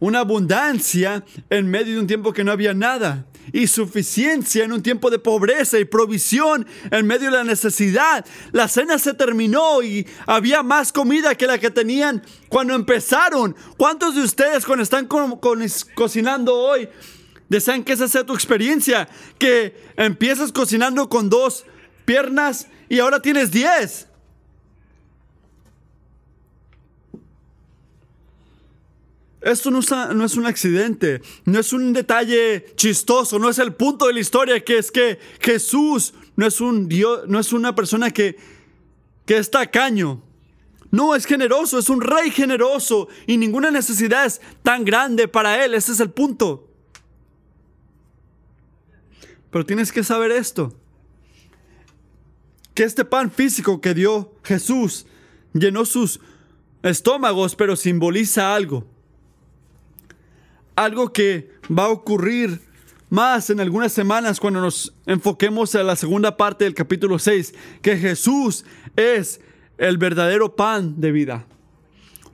[0.00, 4.82] una abundancia en medio de un tiempo que no había nada y suficiencia en un
[4.82, 8.24] tiempo de pobreza y provisión en medio de la necesidad.
[8.52, 13.56] La cena se terminó y había más comida que la que tenían cuando empezaron.
[13.76, 15.08] ¿Cuántos de ustedes cuando están
[15.94, 16.88] cocinando hoy
[17.48, 19.08] Desean que esa sea tu experiencia,
[19.38, 21.64] que empiezas cocinando con dos
[22.04, 24.07] piernas y ahora tienes diez.
[29.40, 34.14] Esto no es, un accidente, no es un detalle chistoso, no es el punto de
[34.14, 38.36] la historia que es que Jesús no es un Dios, no es una persona que,
[39.26, 40.22] que es tacaño.
[40.90, 45.74] No, es generoso, es un rey generoso y ninguna necesidad es tan grande para él,
[45.74, 46.68] ese es el punto.
[49.50, 50.74] Pero tienes que saber esto.
[52.74, 55.06] Que este pan físico que dio Jesús
[55.52, 56.20] llenó sus
[56.82, 58.97] estómagos, pero simboliza algo.
[60.78, 62.60] Algo que va a ocurrir
[63.10, 67.96] más en algunas semanas cuando nos enfoquemos a la segunda parte del capítulo 6, que
[67.96, 68.64] Jesús
[68.94, 69.40] es
[69.76, 71.46] el verdadero pan de vida.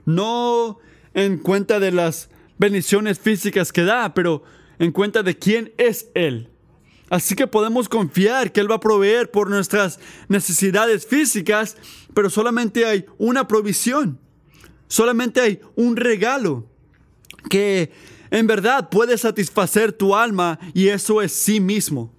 [0.05, 0.77] No
[1.15, 2.29] en cuenta de las
[2.59, 4.43] bendiciones físicas que da, pero
[4.77, 6.51] en cuenta de quién es Él.
[7.09, 11.77] Así que podemos confiar que Él va a proveer por nuestras necesidades físicas,
[12.13, 14.19] pero solamente hay una provisión,
[14.87, 16.69] solamente hay un regalo
[17.49, 17.91] que
[18.31, 22.11] en verdad puede satisfacer tu alma y eso es sí mismo.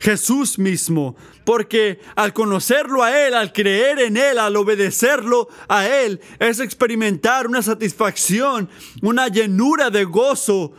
[0.00, 6.20] Jesús mismo, porque al conocerlo a Él, al creer en Él, al obedecerlo a Él,
[6.38, 8.68] es experimentar una satisfacción,
[9.00, 10.74] una llenura de gozo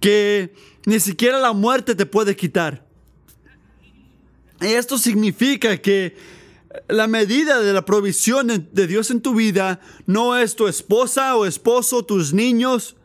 [0.00, 0.54] que
[0.86, 2.86] ni siquiera la muerte te puede quitar.
[4.62, 6.16] Y esto significa que
[6.88, 11.44] la medida de la provisión de Dios en tu vida no es tu esposa o
[11.44, 12.96] esposo, tus niños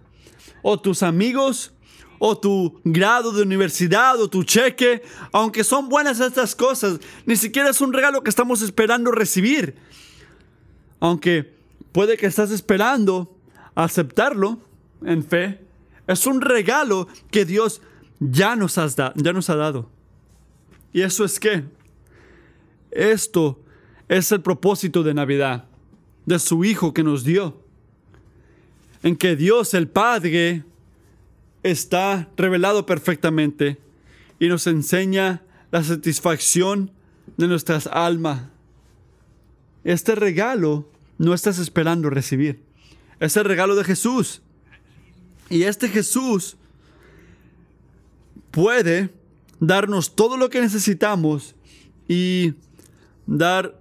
[0.68, 1.72] o tus amigos
[2.18, 7.70] o tu grado de universidad o tu cheque, aunque son buenas estas cosas, ni siquiera
[7.70, 9.76] es un regalo que estamos esperando recibir.
[11.00, 11.54] Aunque
[11.92, 13.38] puede que estás esperando
[13.76, 14.58] aceptarlo
[15.04, 15.60] en fe,
[16.08, 17.84] es un regalo que Dios
[18.20, 19.92] ya nos, ya nos ha dado.
[20.94, 21.64] ¿Y eso es qué?
[22.90, 23.60] Esto
[24.08, 25.66] es el propósito de Navidad,
[26.26, 27.65] de su Hijo que nos dio.
[29.06, 30.64] En que Dios el Padre
[31.62, 33.78] está revelado perfectamente
[34.40, 36.90] y nos enseña la satisfacción
[37.38, 38.46] de nuestras almas.
[39.84, 40.90] Este regalo
[41.20, 42.64] no estás esperando recibir.
[43.20, 44.42] Es el regalo de Jesús.
[45.52, 46.58] Y este Jesús
[48.50, 49.12] puede
[49.60, 51.54] darnos todo lo que necesitamos
[52.08, 52.56] y
[53.28, 53.80] dar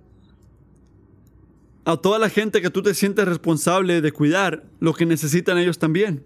[1.84, 5.78] a toda la gente que tú te sientes responsable de cuidar lo que necesitan ellos
[5.78, 6.24] también.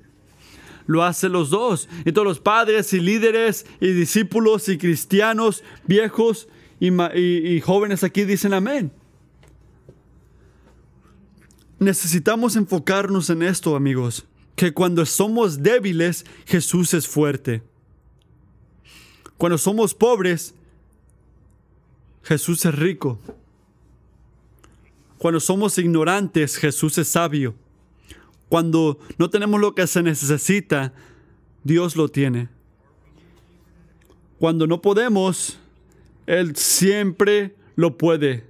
[0.87, 1.89] Lo hace los dos.
[2.05, 6.49] Y todos los padres y líderes y discípulos y cristianos viejos
[6.81, 8.93] y, y jóvenes aquí dicen amén.
[11.79, 17.63] necesitamos enfocarnos en esto, amigos, que cuando somos débiles, Jesús es fuerte.
[19.37, 20.55] Cuando somos pobres,
[22.23, 23.19] Jesús es rico.
[25.19, 27.55] Cuando somos ignorantes, Jesús es sabio.
[28.49, 30.95] Cuando no tenemos lo que se necesita,
[31.65, 32.49] Dios lo tiene.
[34.39, 35.59] Cuando no podemos,
[36.27, 38.45] Él siempre lo puede.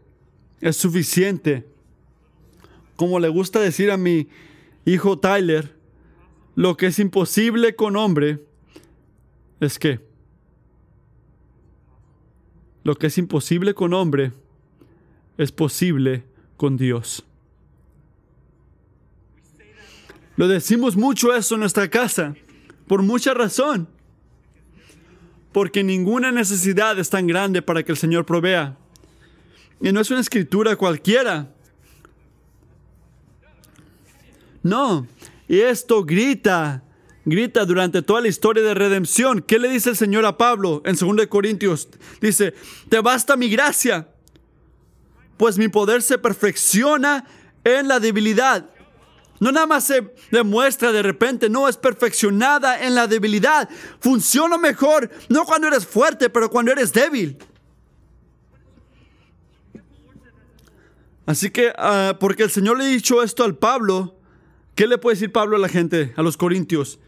[0.61, 1.67] Es suficiente.
[2.97, 4.29] Como le gusta decir a mi
[4.85, 5.75] hijo Tyler,
[6.55, 8.43] lo que es imposible con hombre
[9.61, 10.01] es que
[12.85, 14.33] lo que es imposible con hombre
[15.37, 16.25] es posible
[16.59, 17.25] con Dios.
[20.37, 22.35] Lo decimos mucho eso en nuestra casa,
[22.87, 23.89] por mucha razón.
[25.53, 28.77] Porque ninguna necesidad es tan grande para que el Señor provea.
[29.81, 31.53] Y no es una escritura cualquiera.
[34.63, 35.07] No,
[35.49, 36.83] y esto grita,
[37.25, 39.41] grita durante toda la historia de redención.
[39.41, 41.89] ¿Qué le dice el Señor a Pablo en 2 Corintios?
[42.21, 42.55] Dice,
[42.89, 44.09] te basta mi gracia,
[45.39, 47.25] pues mi poder se perfecciona
[47.65, 48.69] en la debilidad.
[49.41, 53.69] No nada más se demuestra de repente, no, es perfeccionada en la debilidad.
[54.01, 57.39] Funciona mejor, no cuando eres fuerte, pero cuando eres débil.
[61.25, 64.19] Así que, ah, porque el Señor le ha dicho esto al Pablo,
[64.75, 66.99] ¿qué le puede decir Pablo a la gente, a los corintios?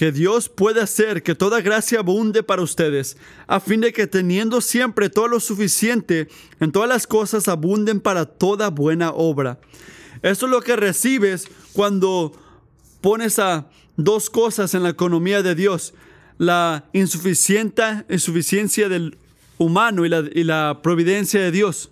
[0.00, 4.62] Que Dios puede hacer que toda gracia abunde para ustedes, a fin de que teniendo
[4.62, 6.26] siempre todo lo suficiente,
[6.58, 9.60] en todas las cosas abunden para toda buena obra.
[10.22, 12.32] Eso es lo que recibes cuando
[13.02, 15.92] pones a dos cosas en la economía de Dios,
[16.38, 19.18] la insuficiente, insuficiencia del
[19.58, 21.90] humano y la, y la providencia de Dios.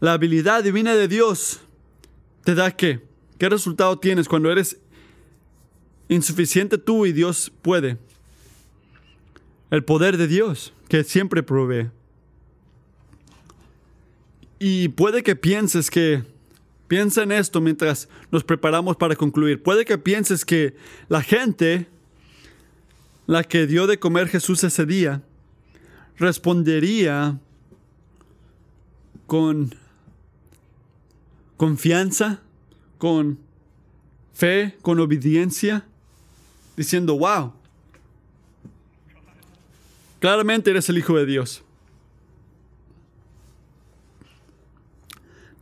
[0.00, 1.60] La habilidad divina de Dios
[2.44, 3.02] te da qué?
[3.36, 4.78] ¿Qué resultado tienes cuando eres
[6.08, 7.98] insuficiente tú y Dios puede.
[9.70, 11.90] El poder de Dios, que siempre provee.
[14.58, 16.22] Y puede que pienses que,
[16.88, 20.76] piensa en esto mientras nos preparamos para concluir, puede que pienses que
[21.08, 21.88] la gente,
[23.26, 25.22] la que dio de comer Jesús ese día,
[26.16, 27.38] respondería
[29.26, 29.74] con
[31.56, 32.40] confianza,
[32.98, 33.38] con
[34.32, 35.86] fe, con obediencia
[36.76, 37.52] diciendo, wow,
[40.20, 41.62] claramente eres el Hijo de Dios.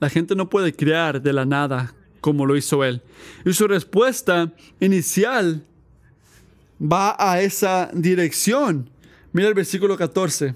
[0.01, 3.03] La gente no puede crear de la nada como lo hizo él.
[3.45, 5.65] Y su respuesta inicial
[6.81, 8.91] va a esa dirección.
[9.33, 10.55] Mira el versículo 14.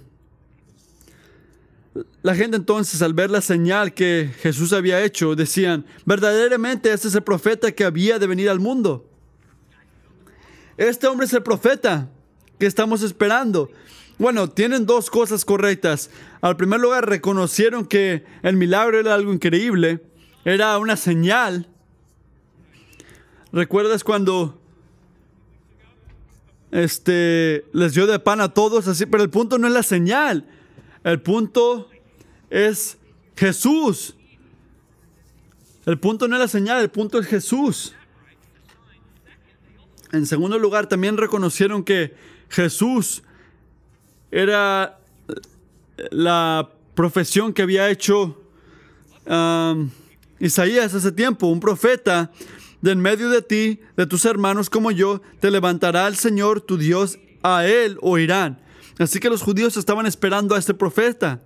[2.23, 7.15] La gente entonces al ver la señal que Jesús había hecho decían, verdaderamente este es
[7.15, 9.09] el profeta que había de venir al mundo.
[10.77, 12.09] Este hombre es el profeta
[12.59, 13.71] que estamos esperando.
[14.19, 16.11] Bueno, tienen dos cosas correctas.
[16.41, 20.03] Al primer lugar, reconocieron que el milagro era algo increíble,
[20.45, 21.69] era una señal.
[23.53, 24.61] ¿Recuerdas cuando
[26.71, 29.07] este les dio de pan a todos así?
[29.07, 30.47] Pero el punto no es la señal.
[31.05, 31.89] El punto
[32.51, 32.99] es
[33.35, 34.15] Jesús.
[35.87, 37.96] El punto no es la señal, el punto es Jesús.
[40.13, 42.15] En segundo lugar, también reconocieron que
[42.49, 43.23] Jesús
[44.31, 44.99] era
[46.11, 48.41] la profesión que había hecho
[50.39, 52.31] Isaías hace tiempo, un profeta,
[52.81, 56.77] de en medio de ti, de tus hermanos como yo, te levantará el Señor tu
[56.77, 58.61] Dios, a él oirán.
[58.99, 61.43] Así que los judíos estaban esperando a este profeta.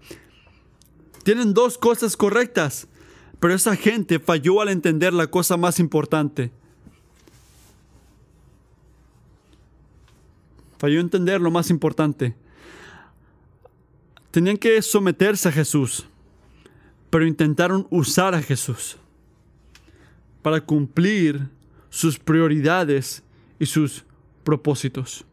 [1.25, 2.89] Tienen dos cosas correctas,
[3.39, 6.53] pero esa gente falló al entender la cosa más importante.
[10.81, 12.35] Falló entender lo más importante.
[14.31, 16.07] Tenían que someterse a Jesús,
[17.11, 18.97] pero intentaron usar a Jesús
[20.41, 21.51] para cumplir
[21.91, 23.23] sus prioridades
[23.59, 24.07] y sus
[24.43, 25.27] propósitos.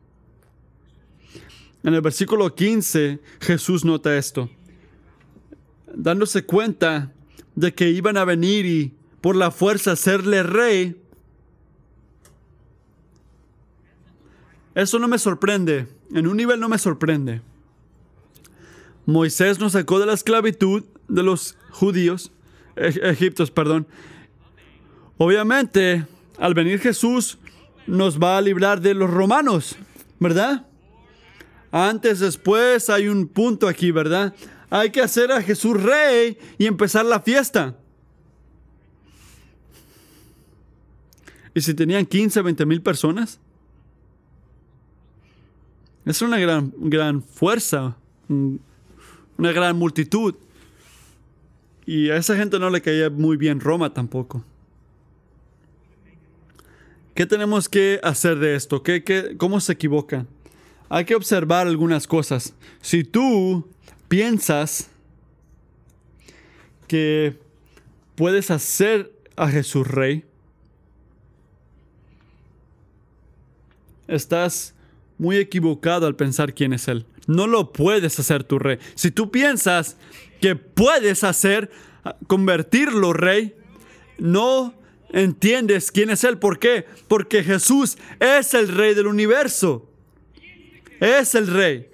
[1.82, 4.50] En el versículo 15 Jesús nota esto,
[5.96, 7.14] dándose cuenta
[7.56, 11.02] de que iban a venir y por la fuerza hacerle rey,
[14.78, 15.88] Eso no me sorprende.
[16.14, 17.42] En un nivel no me sorprende.
[19.08, 22.32] Moisés nos sacó de la esclavitud de los judíos,
[22.76, 23.88] e-, egiptos, perdón.
[25.18, 26.06] Obviamente,
[26.38, 27.40] al venir Jesús,
[27.88, 29.78] nos va a librar de los romanos,
[30.20, 30.68] ¿verdad?
[31.72, 34.36] Antes, después, hay un punto aquí, ¿verdad?
[34.70, 37.76] hay que hacer a Jesús rey y empezar la fiesta.
[41.56, 43.40] ¿Y si tenían 15, 20 mil personas?
[46.08, 47.98] Es una gran, gran fuerza,
[48.30, 50.36] una gran multitud.
[51.86, 54.42] Y a esa gente no le caía muy bien Roma tampoco.
[57.14, 58.84] ¿Qué tenemos que hacer de esto?
[58.84, 60.26] ¿Qué, qué, cómo se equivoca?
[60.88, 62.54] Hay que observar algunas cosas.
[62.80, 63.68] Si tú
[64.08, 64.90] piensas
[66.88, 67.38] que
[68.16, 70.24] puedes hacer a Jesús rey,
[74.08, 74.74] estás
[75.18, 77.06] muy equivocado al pensar quién es Él.
[77.28, 78.80] No lo puedes hacer tu rey.
[78.96, 79.98] Si tú piensas
[80.40, 81.72] que puedes hacer,
[82.28, 83.56] convertirlo rey,
[84.18, 84.74] no
[85.10, 86.38] entiendes quién es Él.
[86.38, 86.86] ¿Por qué?
[87.08, 89.90] Porque Jesús es el rey del universo.
[91.00, 91.90] Es el rey.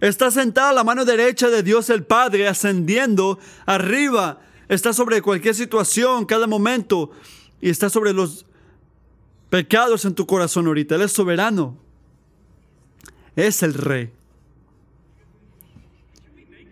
[0.00, 4.40] Está sentado a la mano derecha de Dios el Padre, ascendiendo arriba.
[4.68, 7.10] Está sobre cualquier situación, cada momento.
[7.60, 8.46] Y está sobre los
[9.50, 10.94] pecados en tu corazón ahorita.
[10.94, 11.76] Él es soberano.
[13.36, 14.10] Es el rey.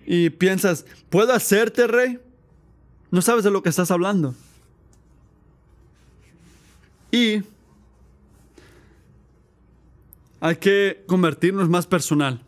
[0.06, 2.18] Y piensas, ¿puedo hacerte rey?
[3.10, 4.34] No sabes de lo que estás hablando.
[7.10, 7.42] Y
[10.40, 12.42] hay que convertirnos más personal.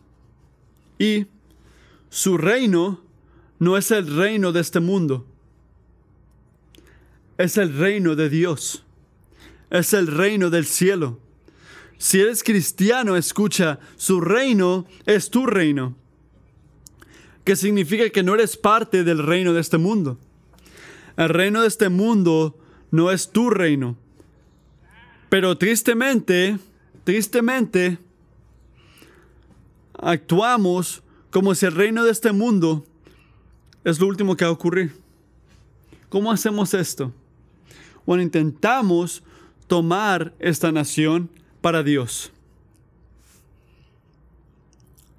[0.97, 1.27] Y
[2.09, 3.01] su reino
[3.59, 5.25] no es el reino de este mundo.
[7.37, 8.83] Es el reino de Dios
[9.71, 11.17] es el reino del cielo.
[12.01, 15.95] Si eres cristiano, escucha, su reino es tu reino.
[17.43, 20.17] Que significa que no eres parte del reino de este mundo.
[21.15, 22.57] El reino de este mundo
[22.89, 23.97] no es tu reino.
[25.29, 26.57] Pero tristemente,
[27.03, 27.99] tristemente,
[29.93, 32.83] actuamos como si el reino de este mundo
[33.83, 34.91] es lo último que va a ocurrir.
[36.09, 37.13] ¿Cómo hacemos esto?
[38.07, 39.21] Bueno, intentamos
[39.67, 41.29] tomar esta nación
[41.61, 42.31] para Dios.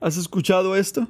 [0.00, 1.06] ¿Has escuchado esto?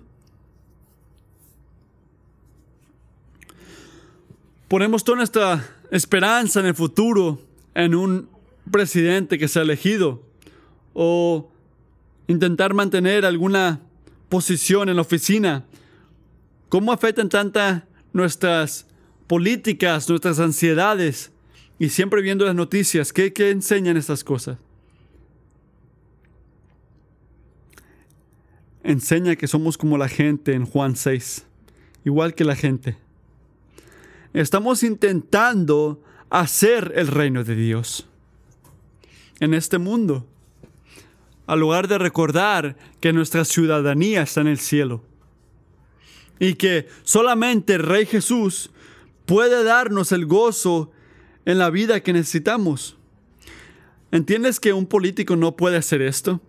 [4.69, 7.41] Ponemos toda nuestra esperanza en el futuro
[7.75, 8.29] en un
[8.71, 10.23] presidente que sea elegido
[10.95, 11.51] o
[12.29, 13.81] intentar mantener alguna
[14.29, 15.65] posición en la oficina.
[16.69, 18.87] ¿Cómo afectan tanta nuestras
[19.27, 21.33] políticas, nuestras ansiedades?
[21.83, 24.57] y siempre viendo las noticias, ¿qué, enseñan estas cosas?
[28.83, 31.47] Enseña que somos como la gente en Juan 6,
[32.05, 32.97] igual que la gente.
[34.33, 38.09] Estamos intentando hacer el reino de Dios
[39.41, 40.27] en este mundo,
[41.47, 45.03] al lugar de recordar que nuestra ciudadanía está en el cielo
[46.39, 48.71] y que solamente el Rey Jesús
[49.27, 50.91] puede darnos el gozo
[51.45, 52.97] en la vida que necesitamos.
[54.11, 56.41] ¿Entiendes que un político no puede hacer esto?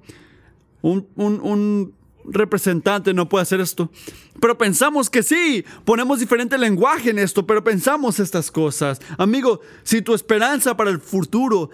[0.81, 1.93] Un,
[2.25, 3.89] representante no puede hacer esto.
[4.39, 8.99] Pero pensamos que sí, ponemos diferente lenguaje en esto, pero pensamos estas cosas.
[9.17, 11.69] Amigo, si tu esperanza para el futuro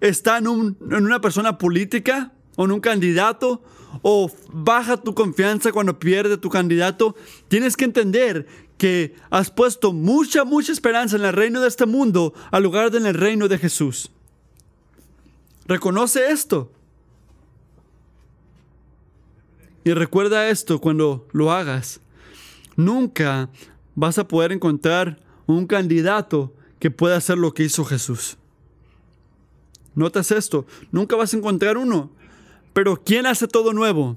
[0.00, 3.62] está en, en una persona política o en un candidato,
[4.02, 7.16] o baja tu confianza cuando pierde tu candidato,
[7.48, 8.46] tienes que entender
[8.78, 12.98] que has puesto mucha, mucha esperanza en el reino de este mundo al lugar de
[12.98, 14.10] en el reino de Jesús.
[15.66, 16.72] Reconoce esto.
[19.84, 22.00] Y recuerda esto cuando lo hagas.
[22.76, 23.48] Nunca
[23.94, 28.36] vas a poder encontrar un candidato que pueda hacer lo que hizo Jesús.
[29.94, 32.10] Notas esto, nunca vas a encontrar uno.
[32.72, 34.16] Pero ¿quién hace todo nuevo?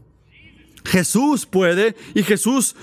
[0.85, 2.75] Jesús puede y Jesús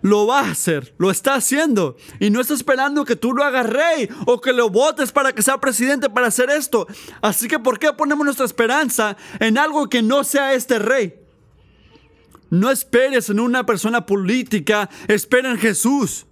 [0.00, 1.96] lo va a hacer, lo está haciendo.
[2.20, 5.42] Y no está esperando que tú lo hagas rey o que lo votes para que
[5.42, 6.86] sea presidente para hacer esto.
[7.20, 11.27] Así que ¿por qué ponemos nuestra esperanza en algo que no sea este rey?
[12.50, 16.26] No esperes en una persona política, espera en Jesús.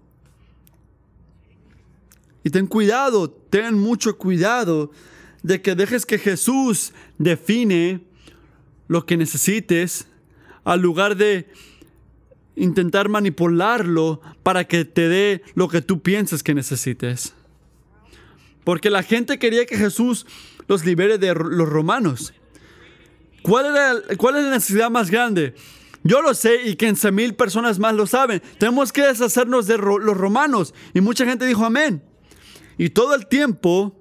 [2.43, 4.93] Y ten cuidado, ten mucho cuidado
[5.43, 8.01] de que dejes que Jesús define
[8.89, 10.07] lo que necesites
[10.65, 11.49] al lugar de
[12.57, 17.35] intentar manipularlo para que te dé lo que tú piensas que necesites.
[18.65, 20.27] Porque la gente quería que Jesús
[20.67, 22.33] los libere de los romanos.
[23.43, 25.55] ¿Cuál, era, cuál es la necesidad más grande?
[26.07, 28.41] Yo lo sé y 15 mil personas más lo saben.
[28.59, 30.73] Tenemos que deshacernos de los romanos.
[30.95, 32.03] Y mucha gente dijo amén.
[32.79, 34.01] Y todo el tiempo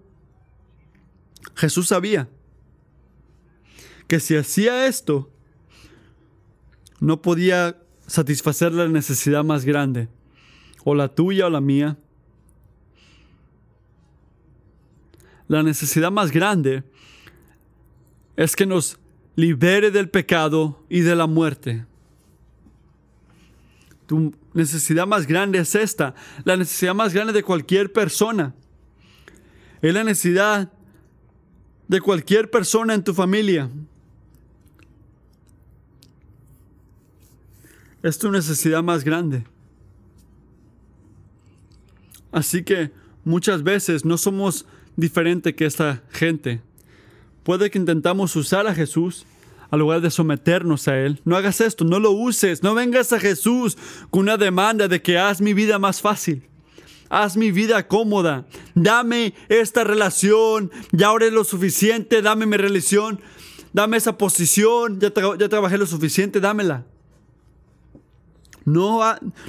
[1.56, 2.30] Jesús sabía
[4.08, 5.32] que si hacía esto,
[7.00, 10.10] no podía satisfacer la necesidad más grande,
[10.84, 11.98] o la tuya o la mía.
[15.48, 16.84] La necesidad más grande
[18.36, 19.00] es que nos
[19.36, 21.86] libere del pecado y de la muerte.
[24.06, 28.54] Tu necesidad más grande es esta, la necesidad más grande de cualquier persona.
[29.82, 30.72] Es la necesidad
[31.88, 33.70] de cualquier persona en tu familia.
[38.04, 39.46] Es tu necesidad más grande.
[42.32, 42.92] Así que
[43.24, 46.62] muchas veces no somos diferentes que esta gente.
[47.44, 49.26] Puede que intentamos usar a Jesús
[49.76, 51.22] al lugar de someternos a Él.
[51.26, 53.78] No hagas esto, no lo uses, no vengas a Jesús
[54.10, 56.48] con una demanda de que haz mi vida más fácil.
[57.10, 58.46] Haz mi vida cómoda.
[58.74, 60.72] Dame esta relación.
[60.92, 62.22] Ya oré lo suficiente.
[62.22, 63.22] Dame mi religión.
[63.74, 65.00] Dame esa posición.
[65.00, 66.40] Ya, trabajé lo suficiente.
[66.40, 66.86] Dámela.
[68.66, 69.02] No,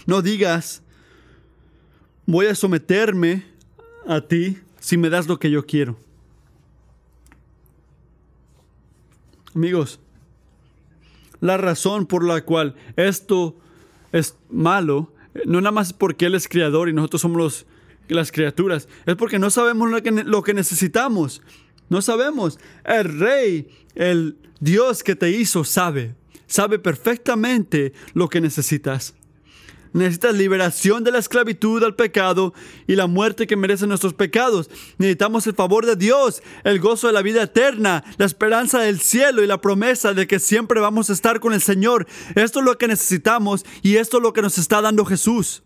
[0.05, 0.83] no digas,
[2.27, 3.47] voy a someterme
[4.07, 5.97] a ti si me das lo que yo quiero.
[9.55, 9.99] Amigos,
[11.47, 13.57] la razón por la cual esto
[14.13, 15.13] es malo,
[15.45, 17.67] no nada más porque Él es creador y nosotros somos
[18.09, 21.43] las criaturas, es porque no sabemos lo que, lo que necesitamos.
[21.89, 22.59] No sabemos.
[22.85, 26.15] El rey, el Dios que te hizo, sabe.
[26.47, 29.15] Sabe perfectamente lo que necesitas.
[29.97, 32.53] Necesitas liberación de la esclavitud al pecado
[32.87, 34.69] y la muerte que merecen nuestros pecados.
[34.99, 39.43] Necesitamos el favor de Dios, el gozo de la vida eterna, la esperanza del cielo
[39.43, 42.07] y la promesa de que siempre vamos a estar con el Señor.
[42.35, 45.63] Esto es lo que necesitamos y esto es lo que nos está dando Jesús.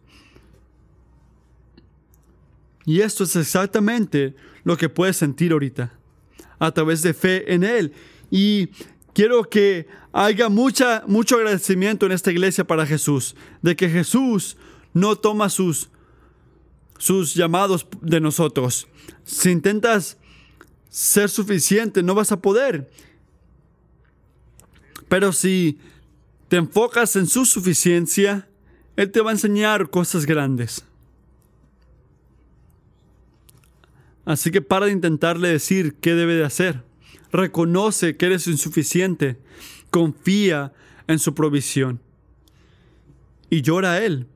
[2.87, 5.93] Y esto es exactamente lo que puedes sentir ahorita
[6.61, 7.93] a través de fe en Él.
[8.31, 8.69] Y
[9.21, 14.57] quiero que haya mucha, mucho agradecimiento en esta iglesia para Jesús, de que Jesús
[14.95, 15.91] no toma sus,
[16.97, 18.89] sus llamados de nosotros.
[19.25, 20.17] Si intentas
[20.89, 22.91] ser suficiente, no vas a poder.
[25.11, 25.79] Pero si
[26.49, 28.49] te enfocas en su suficiencia,
[28.97, 30.83] Él te va a enseñar cosas grandes.
[34.25, 36.90] Así que para de intentarle decir qué debe de hacer.
[37.33, 39.39] Reconoce que eres insuficiente
[39.91, 40.73] confía
[41.07, 42.01] en su provisión
[43.51, 44.27] y llora a Él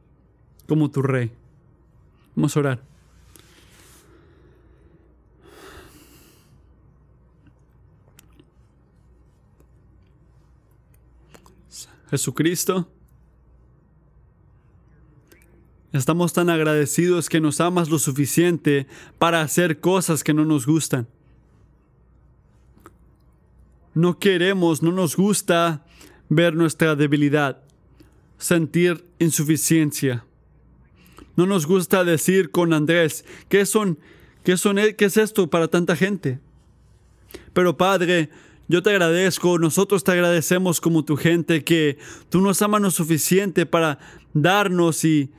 [0.66, 1.30] como tu rey.
[2.34, 2.82] Vamos a orar.
[12.10, 12.88] Jesucristo,
[15.92, 18.86] estamos tan agradecidos que nos amas lo suficiente
[19.18, 21.08] para hacer cosas que no nos gustan
[23.94, 25.84] no queremos, no nos gusta
[26.28, 27.62] ver nuestra debilidad,
[28.38, 30.24] sentir insuficiencia.
[31.36, 33.98] No nos gusta decir con Andrés, ¿qué son,
[34.42, 36.38] qué son, qué es esto para tanta gente?
[37.52, 38.30] Pero Padre,
[38.68, 41.98] yo te agradezco, nosotros te agradecemos como tu gente que
[42.30, 43.98] tú nos amas lo suficiente para
[44.32, 45.30] darnos y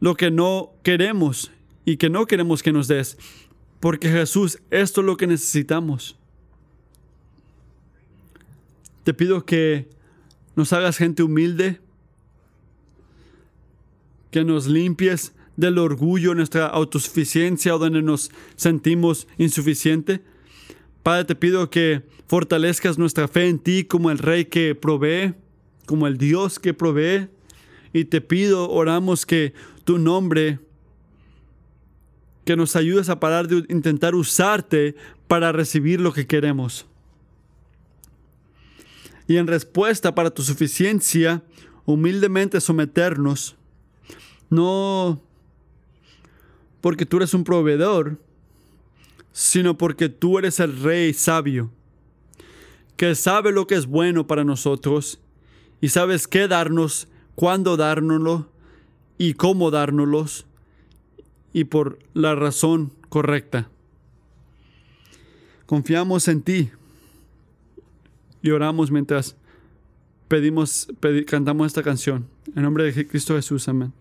[0.00, 1.50] lo que no queremos
[1.84, 3.16] y que no queremos que nos des.
[3.80, 6.17] Porque Jesús, esto es lo que necesitamos.
[9.08, 9.88] Te pido que
[10.54, 11.80] nos hagas gente humilde,
[14.30, 20.20] que nos limpies del orgullo, nuestra autosuficiencia o donde nos sentimos insuficiente.
[21.02, 25.32] Padre, te pido que fortalezcas nuestra fe en ti como el Rey que provee,
[25.86, 27.28] como el Dios que provee.
[27.94, 29.54] Y te pido, oramos que
[29.84, 30.58] tu nombre,
[32.44, 34.96] que nos ayudes a parar de intentar usarte
[35.28, 36.86] para recibir lo que queremos
[39.28, 41.44] y en respuesta para tu suficiencia,
[41.84, 43.56] humildemente someternos,
[44.48, 45.20] no
[46.80, 48.18] porque tú eres un proveedor,
[49.32, 51.70] sino porque tú eres el rey sabio,
[52.96, 55.20] que sabe lo que es bueno para nosotros
[55.82, 58.50] y sabes qué darnos, cuándo dárnoslo
[59.18, 60.46] y cómo dárnoslos
[61.52, 63.68] y por la razón correcta.
[65.66, 66.70] Confiamos en ti
[68.42, 69.36] y oramos mientras
[70.28, 70.88] pedimos,
[71.26, 72.26] cantamos esta canción.
[72.54, 73.92] En nombre de Cristo Jesús, amén.